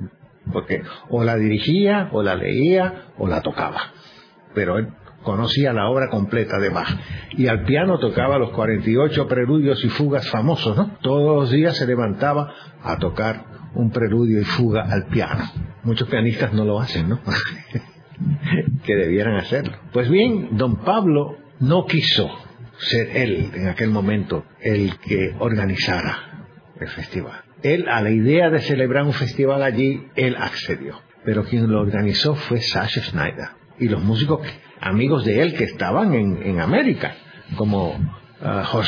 porque 0.51 0.81
o 1.09 1.23
la 1.23 1.35
dirigía, 1.35 2.09
o 2.11 2.23
la 2.23 2.35
leía, 2.35 3.05
o 3.17 3.27
la 3.27 3.41
tocaba. 3.41 3.81
Pero 4.53 4.77
él 4.77 4.89
conocía 5.23 5.73
la 5.73 5.89
obra 5.89 6.09
completa 6.09 6.59
de 6.59 6.69
Bach. 6.69 6.89
Y 7.31 7.47
al 7.47 7.63
piano 7.63 7.99
tocaba 7.99 8.37
los 8.37 8.51
48 8.51 9.27
preludios 9.27 9.83
y 9.83 9.89
fugas 9.89 10.29
famosos, 10.29 10.75
¿no? 10.75 10.97
Todos 11.01 11.41
los 11.41 11.51
días 11.51 11.77
se 11.77 11.87
levantaba 11.87 12.53
a 12.83 12.97
tocar 12.97 13.45
un 13.73 13.91
preludio 13.91 14.41
y 14.41 14.43
fuga 14.43 14.83
al 14.89 15.07
piano. 15.07 15.43
Muchos 15.83 16.07
pianistas 16.09 16.53
no 16.53 16.65
lo 16.65 16.79
hacen, 16.79 17.09
¿no? 17.09 17.19
que 18.83 18.95
debieran 18.95 19.35
hacerlo. 19.35 19.77
Pues 19.93 20.09
bien, 20.09 20.49
don 20.51 20.77
Pablo 20.77 21.37
no 21.59 21.85
quiso 21.85 22.29
ser 22.77 23.15
él 23.15 23.51
en 23.53 23.67
aquel 23.67 23.89
momento 23.89 24.45
el 24.59 24.97
que 24.97 25.35
organizara 25.39 26.47
el 26.79 26.87
festival. 26.87 27.41
Él 27.63 27.87
a 27.87 28.01
la 28.01 28.09
idea 28.09 28.49
de 28.49 28.59
celebrar 28.59 29.05
un 29.05 29.13
festival 29.13 29.61
allí, 29.61 30.07
él 30.15 30.35
accedió. 30.37 30.99
Pero 31.23 31.43
quien 31.43 31.71
lo 31.71 31.79
organizó 31.79 32.33
fue 32.33 32.59
Sasha 32.61 33.01
Schneider 33.01 33.60
y 33.79 33.87
los 33.87 34.03
músicos 34.03 34.41
amigos 34.79 35.25
de 35.25 35.41
él 35.41 35.53
que 35.55 35.65
estaban 35.65 36.13
en, 36.13 36.41
en 36.43 36.59
América, 36.59 37.15
como 37.55 37.91
uh, 37.91 38.81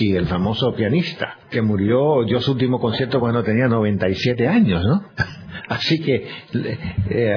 el 0.00 0.26
famoso 0.26 0.74
pianista, 0.74 1.38
que 1.50 1.62
murió, 1.62 2.24
dio 2.26 2.40
su 2.40 2.52
último 2.52 2.80
concierto 2.80 3.20
cuando 3.20 3.42
tenía 3.42 3.68
97 3.68 4.48
años, 4.48 4.84
¿no? 4.84 5.04
Así 5.68 6.00
que 6.00 6.28
eh, 7.10 7.36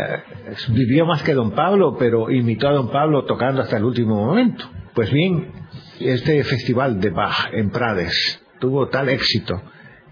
vivió 0.70 1.06
más 1.06 1.24
que 1.24 1.34
don 1.34 1.52
Pablo, 1.52 1.96
pero 1.98 2.30
imitó 2.30 2.68
a 2.68 2.74
don 2.74 2.92
Pablo 2.92 3.26
tocando 3.26 3.62
hasta 3.62 3.78
el 3.78 3.84
último 3.84 4.24
momento. 4.24 4.70
Pues 4.94 5.12
bien, 5.12 5.52
este 6.00 6.44
festival 6.44 7.00
de 7.00 7.10
Bach 7.10 7.50
en 7.54 7.72
Prades 7.72 8.44
tuvo 8.60 8.88
tal 8.88 9.10
éxito 9.10 9.62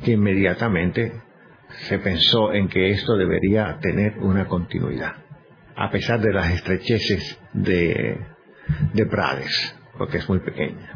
que 0.04 0.12
inmediatamente 0.12 1.22
se 1.70 2.00
pensó 2.00 2.54
en 2.54 2.68
que 2.68 2.90
esto 2.90 3.16
debería 3.18 3.78
tener 3.82 4.18
una 4.20 4.48
continuidad, 4.48 5.14
a 5.78 5.92
pesar 5.92 6.20
de 6.20 6.34
las 6.34 6.52
estrecheces 6.52 7.40
de, 7.54 8.20
de 8.94 9.06
Prades, 9.06 9.80
porque 9.98 10.18
es 10.18 10.28
muy 10.28 10.40
pequeña. 10.40 10.92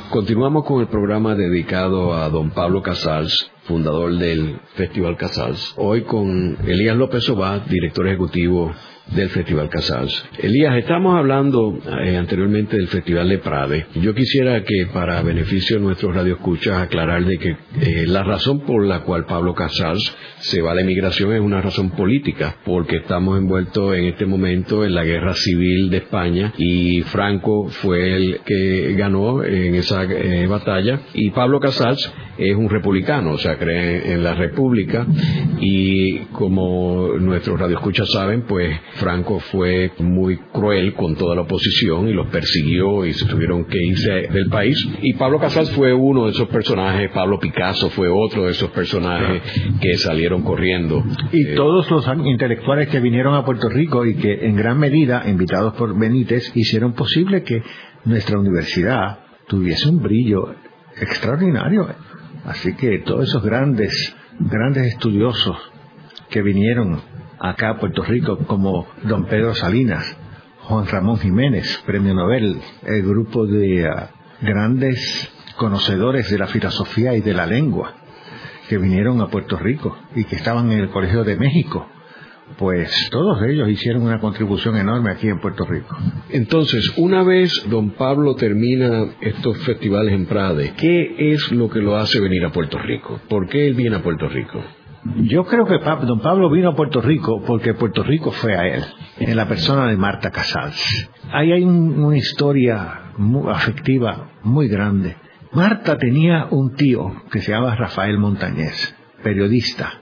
Continuamos 0.09 0.65
con 0.65 0.81
el 0.81 0.87
programa 0.87 1.35
dedicado 1.35 2.13
a 2.13 2.29
don 2.29 2.51
Pablo 2.51 2.81
Casals, 2.81 3.51
fundador 3.63 4.15
del 4.17 4.59
Festival 4.75 5.17
Casals. 5.17 5.73
Hoy 5.77 6.03
con 6.03 6.57
Elías 6.65 6.95
López 6.95 7.29
Obá, 7.29 7.59
director 7.59 8.07
ejecutivo 8.07 8.71
del 9.07 9.29
Festival 9.29 9.69
Casals. 9.69 10.25
Elías, 10.39 10.77
estamos 10.77 11.15
hablando 11.17 11.77
eh, 12.03 12.17
anteriormente 12.17 12.77
del 12.77 12.87
Festival 12.87 13.29
de 13.29 13.37
Prade. 13.37 13.85
Yo 13.95 14.13
quisiera 14.13 14.63
que 14.63 14.87
para 14.91 15.21
beneficio 15.21 15.77
de 15.77 15.83
nuestros 15.83 16.15
radioescuchas 16.15 16.77
aclarar 16.81 17.23
de 17.23 17.37
que 17.37 17.49
eh, 17.81 18.05
la 18.07 18.23
razón 18.23 18.61
por 18.61 18.85
la 18.85 19.01
cual 19.01 19.25
Pablo 19.25 19.53
Casals 19.53 20.15
se 20.39 20.61
va 20.61 20.71
a 20.71 20.75
la 20.75 20.81
emigración 20.81 21.33
es 21.33 21.41
una 21.41 21.61
razón 21.61 21.91
política, 21.91 22.57
porque 22.65 22.97
estamos 22.97 23.37
envueltos 23.37 23.95
en 23.95 24.05
este 24.05 24.25
momento 24.25 24.83
en 24.83 24.95
la 24.95 25.03
guerra 25.03 25.33
civil 25.33 25.89
de 25.89 25.97
España 25.97 26.53
y 26.57 27.01
Franco 27.03 27.67
fue 27.69 28.15
el 28.15 28.39
que 28.45 28.93
ganó 28.93 29.43
en 29.43 29.75
esa 29.75 30.03
eh, 30.03 30.47
batalla 30.47 31.01
y 31.13 31.31
Pablo 31.31 31.59
Casals 31.59 32.11
es 32.37 32.55
un 32.55 32.69
republicano, 32.69 33.31
o 33.31 33.37
sea, 33.37 33.57
cree 33.57 34.13
en 34.13 34.23
la 34.23 34.35
república 34.35 35.05
y 35.59 36.19
como 36.31 37.13
nuestros 37.19 37.59
radioescuchas 37.59 38.11
saben, 38.11 38.43
pues 38.43 38.77
Franco 38.95 39.39
fue 39.39 39.91
muy 39.99 40.37
cruel 40.51 40.93
con 40.93 41.15
toda 41.15 41.35
la 41.35 41.41
oposición 41.41 42.07
y 42.09 42.13
los 42.13 42.27
persiguió 42.27 43.05
y 43.05 43.13
se 43.13 43.25
tuvieron 43.25 43.65
que 43.65 43.77
irse 43.81 44.27
del 44.31 44.49
país. 44.49 44.77
Y 45.01 45.13
Pablo 45.13 45.39
Casals 45.39 45.71
fue 45.71 45.93
uno 45.93 46.25
de 46.25 46.31
esos 46.31 46.47
personajes, 46.49 47.11
Pablo 47.11 47.39
Picasso 47.39 47.89
fue 47.89 48.09
otro 48.09 48.45
de 48.45 48.51
esos 48.51 48.69
personajes 48.71 49.41
que 49.81 49.97
salieron 49.97 50.43
corriendo. 50.43 51.03
Y 51.31 51.47
eh, 51.47 51.55
todos 51.55 51.89
los 51.89 52.05
intelectuales 52.25 52.89
que 52.89 52.99
vinieron 52.99 53.35
a 53.35 53.45
Puerto 53.45 53.69
Rico 53.69 54.05
y 54.05 54.15
que 54.15 54.45
en 54.45 54.55
gran 54.55 54.77
medida, 54.77 55.23
invitados 55.27 55.73
por 55.73 55.97
Benítez, 55.97 56.51
hicieron 56.55 56.93
posible 56.93 57.43
que 57.43 57.63
nuestra 58.05 58.39
universidad 58.39 59.19
tuviese 59.47 59.89
un 59.89 60.01
brillo 60.01 60.55
extraordinario. 60.99 61.87
Así 62.45 62.75
que 62.75 62.99
todos 62.99 63.27
esos 63.27 63.43
grandes, 63.43 64.15
grandes 64.39 64.87
estudiosos 64.87 65.57
que 66.29 66.41
vinieron 66.41 67.01
acá 67.39 67.71
a 67.71 67.79
Puerto 67.79 68.03
Rico, 68.03 68.37
como 68.45 68.87
don 69.03 69.25
Pedro 69.25 69.55
Salinas, 69.55 70.17
Juan 70.61 70.87
Ramón 70.87 71.17
Jiménez, 71.17 71.81
premio 71.85 72.13
Nobel, 72.13 72.59
el 72.83 73.03
grupo 73.03 73.45
de 73.45 73.87
ah, 73.87 74.09
grandes 74.41 75.31
conocedores 75.57 76.29
de 76.29 76.37
la 76.37 76.47
filosofía 76.47 77.15
y 77.15 77.21
de 77.21 77.33
la 77.33 77.45
lengua, 77.45 77.93
que 78.69 78.77
vinieron 78.77 79.21
a 79.21 79.27
Puerto 79.27 79.57
Rico 79.57 79.97
y 80.15 80.25
que 80.25 80.35
estaban 80.35 80.71
en 80.71 80.79
el 80.79 80.89
Colegio 80.89 81.23
de 81.23 81.37
México 81.37 81.87
pues 82.57 83.09
todos 83.11 83.41
ellos 83.43 83.69
hicieron 83.69 84.03
una 84.03 84.19
contribución 84.19 84.77
enorme 84.77 85.11
aquí 85.11 85.27
en 85.27 85.39
Puerto 85.39 85.65
Rico. 85.65 85.97
Entonces, 86.29 86.93
una 86.97 87.23
vez 87.23 87.51
don 87.69 87.91
Pablo 87.91 88.35
termina 88.35 89.15
estos 89.21 89.57
festivales 89.59 90.13
en 90.13 90.25
Prade, 90.25 90.73
¿qué 90.77 91.33
es 91.33 91.51
lo 91.51 91.69
que 91.69 91.79
lo 91.79 91.97
hace 91.97 92.19
venir 92.19 92.45
a 92.45 92.51
Puerto 92.51 92.77
Rico? 92.77 93.19
¿Por 93.27 93.47
qué 93.47 93.67
él 93.67 93.73
viene 93.73 93.97
a 93.97 94.03
Puerto 94.03 94.29
Rico? 94.29 94.63
Yo 95.17 95.45
creo 95.45 95.65
que 95.65 95.77
don 95.77 96.19
Pablo 96.19 96.49
vino 96.49 96.69
a 96.69 96.75
Puerto 96.75 96.99
Rico 96.99 97.43
porque 97.45 97.75
Puerto 97.75 98.01
Rico 98.01 98.31
fue 98.31 98.55
a 98.55 98.67
él, 98.67 98.83
en 99.19 99.35
la 99.35 99.47
persona 99.47 99.87
de 99.87 99.97
Marta 99.97 100.31
Casals. 100.31 101.09
Ahí 101.31 101.51
hay 101.51 101.63
una 101.63 102.17
historia 102.17 103.11
afectiva 103.49 104.31
muy 104.43 104.67
grande. 104.67 105.15
Marta 105.51 105.97
tenía 105.97 106.47
un 106.49 106.73
tío 106.73 107.23
que 107.31 107.39
se 107.39 107.51
llama 107.51 107.75
Rafael 107.75 108.17
Montañez, 108.17 108.95
periodista 109.21 110.01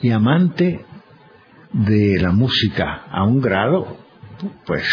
y 0.00 0.10
amante 0.10 0.84
de 1.72 2.18
la 2.20 2.32
música 2.32 3.04
a 3.10 3.24
un 3.24 3.40
grado 3.40 3.98
pues 4.66 4.86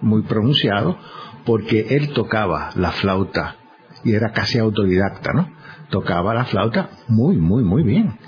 muy 0.00 0.22
pronunciado 0.22 0.98
porque 1.44 1.86
él 1.90 2.12
tocaba 2.12 2.70
la 2.76 2.92
flauta 2.92 3.56
y 4.04 4.14
era 4.14 4.32
casi 4.32 4.58
autodidacta, 4.58 5.32
¿no? 5.32 5.50
Tocaba 5.90 6.34
la 6.34 6.44
flauta 6.44 6.90
muy, 7.08 7.36
muy, 7.36 7.64
muy 7.64 7.82
bien. 7.82 8.18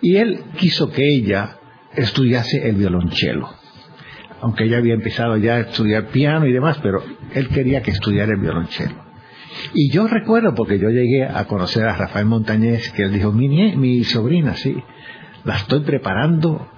Y 0.00 0.16
él 0.16 0.44
quiso 0.56 0.90
que 0.90 1.02
ella 1.06 1.58
estudiase 1.94 2.68
el 2.68 2.76
violonchelo. 2.76 3.48
Aunque 4.40 4.64
ella 4.64 4.78
había 4.78 4.94
empezado 4.94 5.36
ya 5.36 5.54
a 5.54 5.60
estudiar 5.60 6.08
piano 6.08 6.46
y 6.46 6.52
demás, 6.52 6.78
pero 6.82 7.02
él 7.32 7.48
quería 7.48 7.82
que 7.82 7.90
estudiara 7.90 8.32
el 8.32 8.40
violonchelo. 8.40 9.04
Y 9.72 9.90
yo 9.90 10.06
recuerdo, 10.06 10.54
porque 10.54 10.78
yo 10.78 10.90
llegué 10.90 11.24
a 11.24 11.44
conocer 11.46 11.84
a 11.84 11.96
Rafael 11.96 12.26
Montañez, 12.26 12.90
que 12.92 13.04
él 13.04 13.12
dijo, 13.12 13.32
mi, 13.32 13.48
mi 13.76 14.04
sobrina, 14.04 14.54
sí, 14.54 14.76
la 15.44 15.56
estoy 15.56 15.80
preparando 15.80 16.68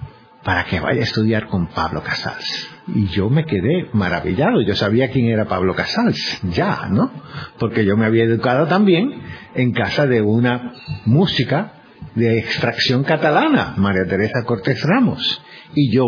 para 0.47 0.63
que 0.63 0.79
vaya 0.79 1.01
a 1.01 1.03
estudiar 1.03 1.47
con 1.47 1.67
Pablo 1.67 2.01
Casals. 2.01 2.69
Y 2.87 3.07
yo 3.07 3.29
me 3.29 3.43
quedé 3.43 3.89
maravillado, 3.91 4.61
yo 4.61 4.75
sabía 4.77 5.09
quién 5.09 5.25
era 5.25 5.43
Pablo 5.43 5.75
Casals, 5.75 6.39
ya, 6.43 6.87
¿no? 6.89 7.11
Porque 7.59 7.83
yo 7.83 7.97
me 7.97 8.05
había 8.05 8.23
educado 8.23 8.65
también 8.65 9.11
en 9.55 9.73
casa 9.73 10.07
de 10.07 10.21
una 10.21 10.71
música 11.03 11.73
de 12.15 12.39
extracción 12.39 13.03
catalana, 13.03 13.73
María 13.75 14.05
Teresa 14.07 14.45
Cortés 14.45 14.81
Ramos. 14.83 15.43
Y 15.75 15.93
yo 15.93 16.05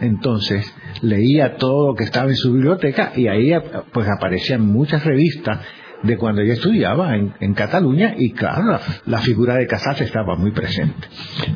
entonces 0.00 0.74
leía 1.02 1.56
todo 1.56 1.88
lo 1.88 1.94
que 1.96 2.04
estaba 2.04 2.30
en 2.30 2.36
su 2.36 2.54
biblioteca 2.54 3.12
y 3.14 3.28
ahí 3.28 3.52
pues 3.92 4.08
aparecían 4.08 4.62
muchas 4.62 5.04
revistas 5.04 5.58
de 6.02 6.16
cuando 6.16 6.42
yo 6.42 6.52
estudiaba 6.52 7.16
en, 7.16 7.54
Cataluña 7.54 8.14
y 8.16 8.32
claro, 8.32 8.78
la, 9.06 9.18
figura 9.18 9.54
de 9.54 9.66
Casals 9.66 10.02
estaba 10.02 10.36
muy 10.36 10.52
presente. 10.52 11.08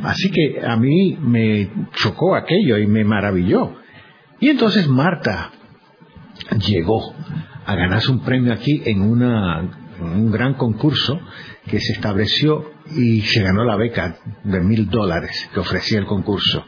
Así 0.02 0.30
que 0.30 0.64
a 0.66 0.76
mí 0.76 1.16
me 1.20 1.70
chocó 1.94 2.35
aquello 2.35 2.78
y 2.78 2.87
me 2.87 3.04
maravilló. 3.04 3.75
Y 4.40 4.49
entonces 4.49 4.88
Marta 4.88 5.50
llegó 6.66 7.14
a 7.66 7.75
ganarse 7.75 8.11
un 8.11 8.20
premio 8.20 8.52
aquí 8.52 8.82
en, 8.85 9.02
una, 9.02 9.61
en 9.99 10.06
un 10.06 10.30
gran 10.30 10.54
concurso 10.54 11.20
que 11.66 11.78
se 11.78 11.92
estableció 11.92 12.73
y 12.97 13.20
se 13.20 13.42
ganó 13.42 13.64
la 13.64 13.76
beca 13.76 14.16
de 14.42 14.61
mil 14.61 14.88
dólares 14.88 15.49
que 15.52 15.61
ofrecía 15.61 15.99
el 15.99 16.06
concurso, 16.06 16.64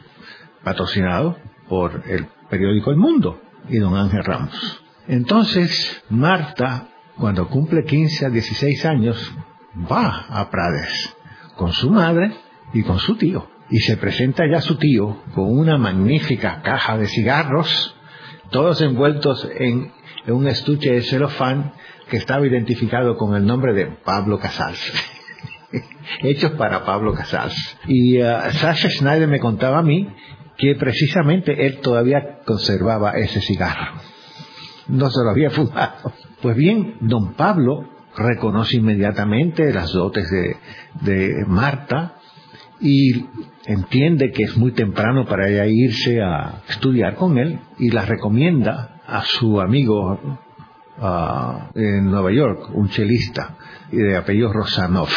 patrocinado 0.63 1.37
por 1.67 2.03
el 2.07 2.27
periódico 2.49 2.91
El 2.91 2.97
Mundo 2.97 3.41
y 3.67 3.77
don 3.77 3.95
Ángel 3.95 4.23
Ramos. 4.23 4.83
Entonces, 5.07 6.03
Marta 6.09 6.92
cuando 7.17 7.47
cumple 7.47 7.83
15 7.83 8.25
a 8.25 8.29
16 8.29 8.85
años, 8.85 9.33
va 9.91 10.25
a 10.29 10.49
Prades 10.49 11.15
con 11.55 11.71
su 11.71 11.89
madre 11.89 12.31
y 12.73 12.83
con 12.83 12.99
su 12.99 13.15
tío. 13.15 13.47
Y 13.69 13.79
se 13.79 13.97
presenta 13.97 14.43
ya 14.49 14.61
su 14.61 14.75
tío 14.75 15.23
con 15.33 15.57
una 15.57 15.77
magnífica 15.77 16.61
caja 16.61 16.97
de 16.97 17.07
cigarros, 17.07 17.95
todos 18.49 18.81
envueltos 18.81 19.47
en, 19.57 19.91
un 20.27 20.47
estuche 20.47 20.91
de 20.91 21.01
celofán 21.01 21.73
que 22.09 22.17
estaba 22.17 22.45
identificado 22.45 23.17
con 23.17 23.35
el 23.35 23.45
nombre 23.45 23.73
de 23.73 23.87
Pablo 23.87 24.39
Casals. 24.39 24.79
Hechos 26.19 26.51
para 26.51 26.85
Pablo 26.85 27.13
Casals. 27.13 27.77
Y 27.87 28.21
uh, 28.21 28.51
Sasha 28.51 28.89
Schneider 28.89 29.27
me 29.27 29.39
contaba 29.39 29.79
a 29.79 29.83
mí 29.83 30.07
que 30.57 30.75
precisamente 30.75 31.65
él 31.65 31.79
todavía 31.79 32.39
conservaba 32.45 33.11
ese 33.11 33.41
cigarro. 33.41 34.12
No 34.87 35.09
se 35.09 35.23
lo 35.23 35.31
había 35.31 35.49
fumado. 35.49 36.13
Pues 36.41 36.55
bien, 36.55 36.97
don 36.99 37.33
Pablo 37.33 37.89
reconoce 38.15 38.77
inmediatamente 38.77 39.73
las 39.73 39.91
dotes 39.91 40.29
de, 41.01 41.45
Marta 41.47 42.15
y 42.79 43.25
entiende 43.65 44.31
que 44.31 44.43
es 44.43 44.57
muy 44.57 44.71
temprano 44.71 45.25
para 45.25 45.49
ella 45.49 45.65
irse 45.67 46.21
a 46.21 46.61
estudiar 46.67 47.15
con 47.15 47.37
él 47.37 47.59
y 47.79 47.89
la 47.91 48.05
recomienda 48.05 49.01
a 49.07 49.23
su 49.23 49.61
amigo 49.61 50.19
en 51.75 52.11
Nueva 52.11 52.31
York, 52.31 52.69
un 52.73 52.89
chelista 52.89 53.55
de 53.91 54.15
apellido 54.15 54.51
Rosanov. 54.51 55.09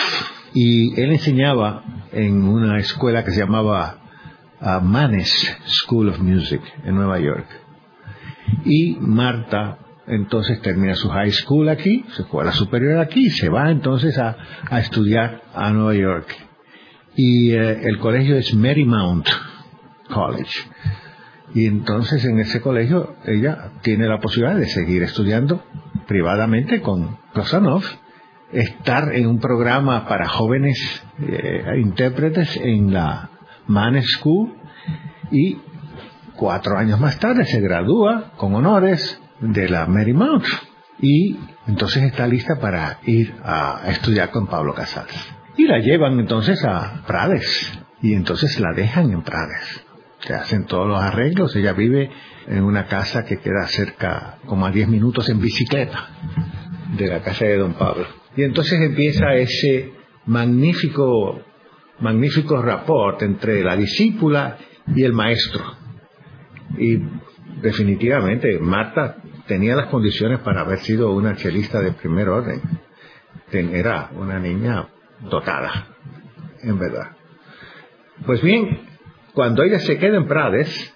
Y 0.55 0.99
él 1.01 1.13
enseñaba 1.13 1.83
en 2.13 2.45
una 2.45 2.79
escuela 2.79 3.25
que 3.25 3.33
se 3.33 3.41
llamaba 3.41 3.99
Manes 4.83 5.59
School 5.67 6.09
of 6.09 6.19
Music 6.21 6.63
en 6.85 6.95
Nueva 6.95 7.19
York. 7.19 7.66
Y 8.65 8.97
Marta 9.01 9.79
entonces 10.07 10.61
termina 10.61 10.95
su 10.95 11.09
high 11.09 11.33
school 11.33 11.69
aquí, 11.69 12.05
su 12.09 12.23
escuela 12.23 12.53
superior 12.53 13.01
aquí, 13.01 13.31
se 13.31 13.49
va 13.49 13.71
entonces 13.71 14.19
a, 14.19 14.37
estudiar 14.79 15.43
a 15.55 15.71
Nueva 15.71 15.95
York. 15.95 16.29
Y 17.17 17.53
eh, 17.53 17.81
el 17.89 17.99
colegio 17.99 18.37
es 18.37 18.55
Marymount 18.55 19.27
College. 20.09 20.61
Y 21.55 21.67
entonces 21.67 22.25
en 22.25 22.39
ese 22.39 22.61
colegio 22.61 23.17
ella 23.25 23.73
tiene 23.83 24.07
la 24.07 24.19
posibilidad 24.19 24.57
de 24.57 24.67
seguir 24.67 25.03
estudiando 25.03 25.63
privadamente 26.07 26.81
con 26.83 27.19
Kosanov, 27.33 27.83
estar 28.53 29.15
en 29.15 29.27
un 29.27 29.41
programa 29.41 30.07
para 30.07 30.29
jóvenes 30.29 31.05
eh, 31.21 31.63
intérpretes 31.81 32.57
en 32.57 32.93
la 32.93 33.31
Mann 33.67 34.01
School 34.03 34.55
y 35.31 35.59
cuatro 36.37 36.79
años 36.79 37.01
más 37.01 37.19
tarde 37.19 37.45
se 37.45 37.61
gradúa 37.61 38.33
con 38.37 38.55
honores 38.55 39.21
de 39.41 39.69
la 39.69 39.87
Marymount 39.87 40.45
y 41.01 41.39
entonces 41.67 42.05
está 42.05 42.27
lista 42.27 42.59
para 42.61 43.01
ir 43.05 43.35
a 43.43 43.83
estudiar 43.89 44.31
con 44.31 44.47
Pablo 44.47 44.75
Casals. 44.75 45.15
Y 45.57 45.67
la 45.67 45.79
llevan 45.79 46.19
entonces 46.21 46.65
a 46.65 47.03
Prades 47.07 47.73
y 48.03 48.15
entonces 48.15 48.59
la 48.61 48.73
dejan 48.73 49.11
en 49.11 49.23
Prades. 49.23 49.85
Se 50.21 50.35
hacen 50.35 50.65
todos 50.65 50.87
los 50.89 51.01
arreglos, 51.01 51.55
ella 51.57 51.73
vive 51.73 52.11
en 52.47 52.65
una 52.65 52.87
casa 52.87 53.25
que 53.25 53.39
queda 53.39 53.67
cerca, 53.67 54.39
como 54.47 54.67
a 54.67 54.71
10 54.71 54.89
minutos 54.89 55.29
en 55.29 55.41
bicicleta, 55.41 56.09
de 56.97 57.07
la 57.09 57.21
casa 57.21 57.45
de 57.45 57.59
don 57.59 57.75
Pablo. 57.75 58.07
Y 58.37 58.43
entonces 58.43 58.81
empieza 58.81 59.35
ese 59.35 59.93
magnífico, 60.27 61.41
magnífico 62.01 62.61
rapport 62.61 63.23
entre 63.23 63.63
la 63.63 63.77
discípula 63.77 64.59
y 64.95 65.03
el 65.03 65.13
maestro. 65.13 65.86
Y 66.79 67.01
definitivamente 67.61 68.59
Marta 68.59 69.17
tenía 69.47 69.77
las 69.77 69.87
condiciones 69.87 70.41
para 70.41 70.63
haber 70.63 70.79
sido 70.81 71.13
una 71.13 71.37
chelista 71.37 71.81
de 71.81 71.93
primer 71.93 72.29
orden. 72.29 72.61
Era 73.53 74.11
una 74.15 74.39
niña 74.39 74.89
dotada, 75.31 75.87
en 76.63 76.79
verdad. 76.79 77.13
Pues 78.25 78.43
bien, 78.43 78.81
cuando 79.33 79.63
ella 79.63 79.79
se 79.79 79.99
queda 79.99 80.17
en 80.17 80.27
Prades, 80.27 80.95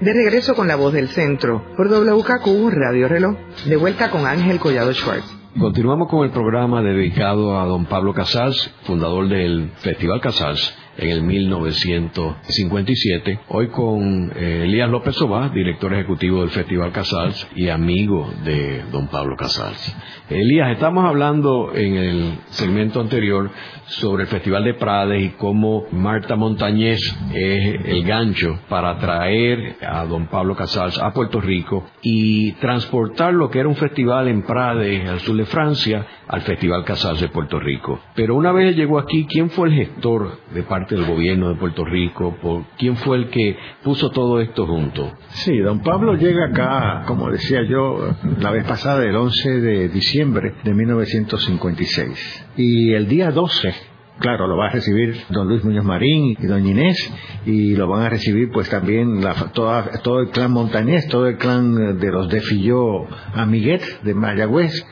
De 0.00 0.14
regreso 0.14 0.54
con 0.54 0.66
la 0.66 0.76
voz 0.76 0.94
del 0.94 1.08
centro 1.08 1.62
por 1.76 1.88
WKQ 1.88 2.70
Radio 2.70 3.06
Reloj, 3.06 3.36
de 3.66 3.76
vuelta 3.76 4.10
con 4.10 4.24
Ángel 4.24 4.58
Collado 4.58 4.94
Schwartz. 4.94 5.36
Continuamos 5.58 6.08
con 6.08 6.24
el 6.24 6.30
programa 6.30 6.80
dedicado 6.80 7.60
a 7.60 7.66
don 7.66 7.84
Pablo 7.84 8.14
Casals, 8.14 8.74
fundador 8.84 9.28
del 9.28 9.72
Festival 9.80 10.22
Casals 10.22 10.74
en 10.96 11.10
el 11.10 11.22
1957. 11.22 13.40
Hoy 13.48 13.68
con 13.68 14.32
eh, 14.36 14.62
Elías 14.64 14.88
López 14.88 15.20
Obá, 15.20 15.50
director 15.50 15.92
ejecutivo 15.92 16.40
del 16.40 16.48
Festival 16.50 16.92
Casals 16.92 17.46
y 17.54 17.68
amigo 17.68 18.32
de 18.44 18.82
don 18.90 19.08
Pablo 19.08 19.36
Casals. 19.36 19.94
Elías, 20.30 20.72
estamos 20.72 21.04
hablando 21.04 21.74
en 21.74 21.96
el 21.96 22.38
segmento 22.50 23.00
anterior 23.00 23.50
sobre 23.90 24.22
el 24.22 24.28
Festival 24.28 24.64
de 24.64 24.74
Prades 24.74 25.22
y 25.22 25.28
cómo 25.30 25.84
Marta 25.90 26.36
Montañez 26.36 27.00
es 27.34 27.80
el 27.84 28.04
gancho 28.04 28.60
para 28.68 28.98
traer 28.98 29.76
a 29.82 30.04
don 30.04 30.26
Pablo 30.28 30.54
Casals 30.54 30.98
a 30.98 31.12
Puerto 31.12 31.40
Rico 31.40 31.84
y 32.02 32.52
transportar 32.52 33.34
lo 33.34 33.50
que 33.50 33.58
era 33.58 33.68
un 33.68 33.76
festival 33.76 34.28
en 34.28 34.42
Prades, 34.42 35.08
al 35.08 35.20
sur 35.20 35.36
de 35.36 35.44
Francia, 35.44 36.06
al 36.28 36.42
Festival 36.42 36.84
Casals 36.84 37.20
de 37.20 37.28
Puerto 37.28 37.58
Rico. 37.58 38.00
Pero 38.14 38.36
una 38.36 38.52
vez 38.52 38.76
llegó 38.76 38.98
aquí, 38.98 39.26
¿quién 39.28 39.50
fue 39.50 39.68
el 39.68 39.74
gestor 39.74 40.38
de 40.54 40.62
parte 40.62 40.94
del 40.94 41.06
gobierno 41.06 41.48
de 41.48 41.56
Puerto 41.56 41.84
Rico? 41.84 42.36
¿Por 42.40 42.64
¿Quién 42.78 42.96
fue 42.96 43.16
el 43.16 43.28
que 43.28 43.56
puso 43.82 44.10
todo 44.10 44.40
esto 44.40 44.66
junto? 44.66 45.12
Sí, 45.30 45.58
don 45.58 45.80
Pablo 45.80 46.14
llega 46.14 46.46
acá, 46.46 47.04
como 47.06 47.30
decía 47.30 47.62
yo 47.68 48.14
la 48.38 48.50
vez 48.50 48.64
pasada, 48.64 49.04
el 49.04 49.16
11 49.16 49.60
de 49.60 49.88
diciembre 49.88 50.54
de 50.62 50.74
1956. 50.74 52.46
Y 52.56 52.92
el 52.92 53.08
día 53.08 53.30
12 53.30 53.79
claro, 54.20 54.46
lo 54.46 54.56
va 54.56 54.66
a 54.66 54.70
recibir 54.70 55.16
don 55.30 55.48
Luis 55.48 55.64
Muñoz 55.64 55.84
Marín 55.84 56.36
y 56.38 56.46
doña 56.46 56.70
Inés, 56.70 57.12
y 57.46 57.74
lo 57.74 57.88
van 57.88 58.04
a 58.04 58.08
recibir 58.08 58.50
pues 58.52 58.68
también 58.68 59.22
la, 59.22 59.34
todo 59.52 60.20
el 60.20 60.30
clan 60.30 60.52
montañés, 60.52 61.08
todo 61.08 61.26
el 61.26 61.38
clan 61.38 61.98
de 61.98 62.12
los 62.12 62.28
de 62.28 62.40
Filló 62.40 63.06
Amiguet 63.34 64.02
de 64.02 64.14
Mayagüez, 64.14 64.86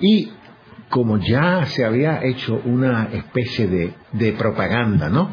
y 0.00 0.32
como 0.88 1.18
ya 1.18 1.66
se 1.66 1.84
había 1.84 2.24
hecho 2.24 2.60
una 2.64 3.08
especie 3.12 3.68
de, 3.68 3.94
de 4.12 4.32
propaganda, 4.32 5.08
¿no? 5.08 5.30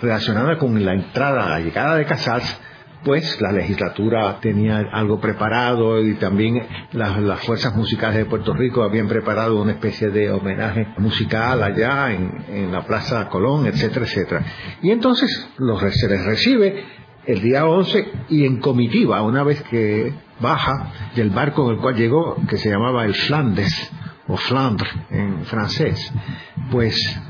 Relacionada 0.00 0.58
con 0.58 0.84
la 0.84 0.94
entrada, 0.94 1.48
la 1.48 1.60
llegada 1.60 1.96
de 1.96 2.04
Casals, 2.04 2.60
pues 3.04 3.40
la 3.40 3.52
legislatura 3.52 4.38
tenía 4.40 4.78
algo 4.92 5.20
preparado 5.20 6.00
y 6.04 6.14
también 6.14 6.62
las, 6.92 7.40
fuerzas 7.40 7.74
musicales 7.74 8.18
de 8.18 8.24
Puerto 8.26 8.54
Rico 8.54 8.82
habían 8.82 9.08
preparado 9.08 9.60
una 9.60 9.72
especie 9.72 10.10
de 10.10 10.30
homenaje 10.30 10.86
musical 10.98 11.62
allá 11.62 12.12
en, 12.12 12.70
la 12.72 12.84
Plaza 12.84 13.28
Colón, 13.28 13.66
etcétera, 13.66 14.06
etcétera. 14.06 14.44
Y 14.82 14.90
entonces 14.90 15.50
los, 15.58 15.80
se 15.80 16.08
les 16.08 16.24
recibe 16.24 16.84
el 17.26 17.40
día 17.40 17.66
11 17.66 18.12
y 18.30 18.44
en 18.44 18.60
comitiva, 18.60 19.22
una 19.22 19.42
vez 19.42 19.62
que 19.64 20.12
baja 20.40 20.92
del 21.14 21.30
barco 21.30 21.68
en 21.68 21.76
el 21.76 21.80
cual 21.80 21.96
llegó, 21.96 22.36
que 22.48 22.56
se 22.56 22.70
llamaba 22.70 23.04
el 23.04 23.14
Flandes, 23.14 23.92
o 24.28 24.36
Flandre 24.36 24.88
en 25.10 25.44
francés, 25.44 26.12
pues 26.70 27.20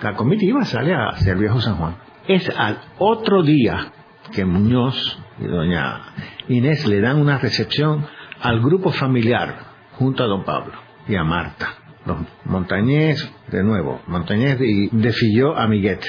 la 0.00 0.14
comitiva 0.14 0.64
sale 0.64 0.94
hacia 0.94 1.32
el 1.32 1.38
viejo 1.38 1.60
San 1.60 1.76
Juan. 1.76 1.96
Es 2.26 2.48
al 2.56 2.78
otro 2.98 3.42
día 3.42 3.92
que 4.32 4.44
Muñoz 4.44 5.18
y 5.40 5.46
doña 5.46 6.00
Inés 6.48 6.86
le 6.86 7.00
dan 7.00 7.20
una 7.20 7.38
recepción 7.38 8.06
al 8.40 8.60
grupo 8.60 8.90
familiar 8.90 9.66
junto 9.98 10.22
a 10.22 10.26
don 10.26 10.44
Pablo 10.44 10.74
y 11.06 11.16
a 11.16 11.24
Marta. 11.24 11.74
Los 12.06 12.18
Montañés, 12.44 13.30
de 13.50 13.62
nuevo, 13.62 14.00
Montañés 14.06 14.58
y 14.60 14.88
de 14.88 15.12
Filló 15.12 15.56
a 15.56 15.66
Miguet. 15.66 16.04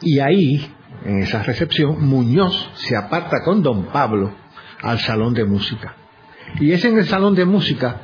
Y 0.00 0.18
ahí, 0.18 0.74
en 1.04 1.18
esa 1.20 1.42
recepción, 1.42 2.06
Muñoz 2.06 2.70
se 2.74 2.96
aparta 2.96 3.42
con 3.44 3.62
don 3.62 3.86
Pablo 3.86 4.34
al 4.82 4.98
salón 4.98 5.34
de 5.34 5.44
música. 5.44 5.94
Y 6.60 6.72
es 6.72 6.84
en 6.84 6.98
el 6.98 7.06
salón 7.06 7.34
de 7.34 7.44
música 7.44 8.00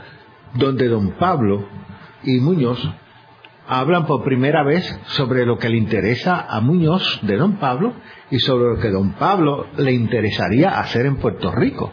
donde 0.54 0.88
don 0.88 1.12
Pablo 1.18 1.68
y 2.22 2.38
Muñoz 2.40 2.78
hablan 3.70 4.04
por 4.04 4.24
primera 4.24 4.64
vez 4.64 4.85
sobre 5.06 5.46
lo 5.46 5.56
que 5.56 5.68
le 5.68 5.76
interesa 5.76 6.44
a 6.48 6.61
Muñoz 6.61 7.20
de 7.22 7.37
don 7.37 7.59
Pablo 7.59 7.94
y 8.28 8.40
sobre 8.40 8.74
lo 8.74 8.80
que 8.80 8.90
don 8.90 9.12
Pablo 9.12 9.68
le 9.76 9.92
interesaría 9.92 10.80
hacer 10.80 11.06
en 11.06 11.18
Puerto 11.18 11.52
Rico. 11.52 11.92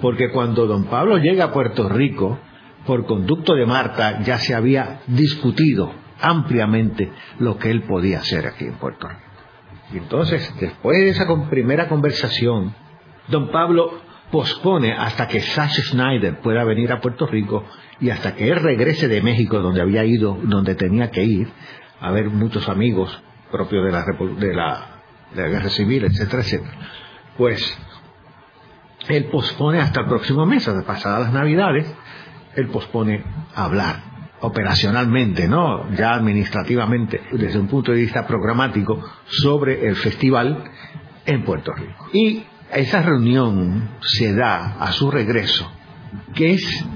Porque 0.00 0.30
cuando 0.30 0.66
don 0.66 0.86
Pablo 0.86 1.18
llega 1.18 1.44
a 1.44 1.52
Puerto 1.52 1.88
Rico, 1.88 2.40
por 2.84 3.06
conducto 3.06 3.54
de 3.54 3.66
Marta 3.66 4.20
ya 4.22 4.38
se 4.38 4.52
había 4.52 5.02
discutido 5.06 5.92
ampliamente 6.20 7.12
lo 7.38 7.56
que 7.56 7.70
él 7.70 7.82
podía 7.82 8.18
hacer 8.18 8.48
aquí 8.48 8.64
en 8.64 8.74
Puerto 8.74 9.06
Rico. 9.06 9.20
Y 9.94 9.98
entonces, 9.98 10.52
después 10.58 10.98
de 10.98 11.10
esa 11.10 11.26
primera 11.48 11.88
conversación, 11.88 12.74
don 13.28 13.52
Pablo 13.52 13.92
pospone 14.32 14.94
hasta 14.94 15.28
que 15.28 15.40
Sasha 15.40 15.82
Schneider 15.82 16.40
pueda 16.40 16.64
venir 16.64 16.90
a 16.90 17.00
Puerto 17.00 17.26
Rico 17.26 17.64
y 18.00 18.10
hasta 18.10 18.34
que 18.34 18.48
él 18.48 18.56
regrese 18.56 19.06
de 19.06 19.20
México, 19.20 19.60
donde 19.60 19.82
había 19.82 20.04
ido, 20.04 20.36
donde 20.42 20.74
tenía 20.74 21.10
que 21.10 21.22
ir, 21.22 21.48
a 22.00 22.10
ver 22.10 22.30
muchos 22.30 22.68
amigos 22.68 23.22
propios 23.52 23.84
de 23.84 23.92
la, 23.92 24.04
de 24.04 24.54
la, 24.54 24.86
de 25.34 25.42
la 25.42 25.48
guerra 25.48 25.68
civil, 25.68 26.04
etcétera, 26.04 26.42
etcétera, 26.42 26.72
pues 27.36 27.78
él 29.08 29.26
pospone 29.26 29.80
hasta 29.80 30.00
el 30.00 30.06
próximo 30.06 30.46
mes, 30.46 30.66
hasta 30.66 30.82
pasadas 30.86 31.20
las 31.24 31.32
navidades, 31.32 31.94
él 32.56 32.68
pospone 32.68 33.22
hablar 33.54 34.12
operacionalmente, 34.40 35.46
¿no? 35.46 35.90
Ya 35.92 36.14
administrativamente, 36.14 37.20
desde 37.32 37.58
un 37.58 37.68
punto 37.68 37.92
de 37.92 37.98
vista 37.98 38.26
programático, 38.26 38.98
sobre 39.26 39.86
el 39.86 39.96
festival 39.96 40.64
en 41.26 41.44
Puerto 41.44 41.72
Rico. 41.72 42.08
Y 42.12 42.44
esa 42.72 43.02
reunión 43.02 43.90
se 44.00 44.34
da 44.34 44.76
a 44.80 44.92
su 44.92 45.10
regreso, 45.10 45.70
que 46.34 46.54
es 46.54 46.86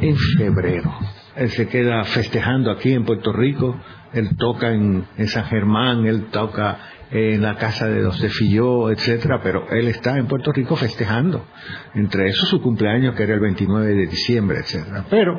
en 0.00 0.16
febrero. 0.38 0.94
Él 1.36 1.50
se 1.50 1.68
queda 1.68 2.02
festejando 2.04 2.70
aquí 2.70 2.92
en 2.92 3.04
Puerto 3.04 3.32
Rico, 3.32 3.78
él 4.12 4.36
toca 4.36 4.72
en, 4.72 5.04
San 5.26 5.44
Germán, 5.44 6.06
él 6.06 6.26
toca 6.30 6.78
en 7.10 7.42
la 7.42 7.56
casa 7.56 7.86
de 7.86 8.02
los 8.02 8.20
de 8.20 8.30
Filló, 8.30 8.90
etcétera, 8.90 9.40
pero 9.42 9.68
él 9.70 9.88
está 9.88 10.16
en 10.16 10.26
Puerto 10.26 10.52
Rico 10.52 10.74
festejando. 10.76 11.44
Entre 11.94 12.28
eso 12.28 12.46
su 12.46 12.62
cumpleaños, 12.62 13.14
que 13.14 13.24
era 13.24 13.34
el 13.34 13.40
29 13.40 13.94
de 13.94 14.06
diciembre, 14.06 14.60
etcétera. 14.60 15.04
Pero 15.10 15.38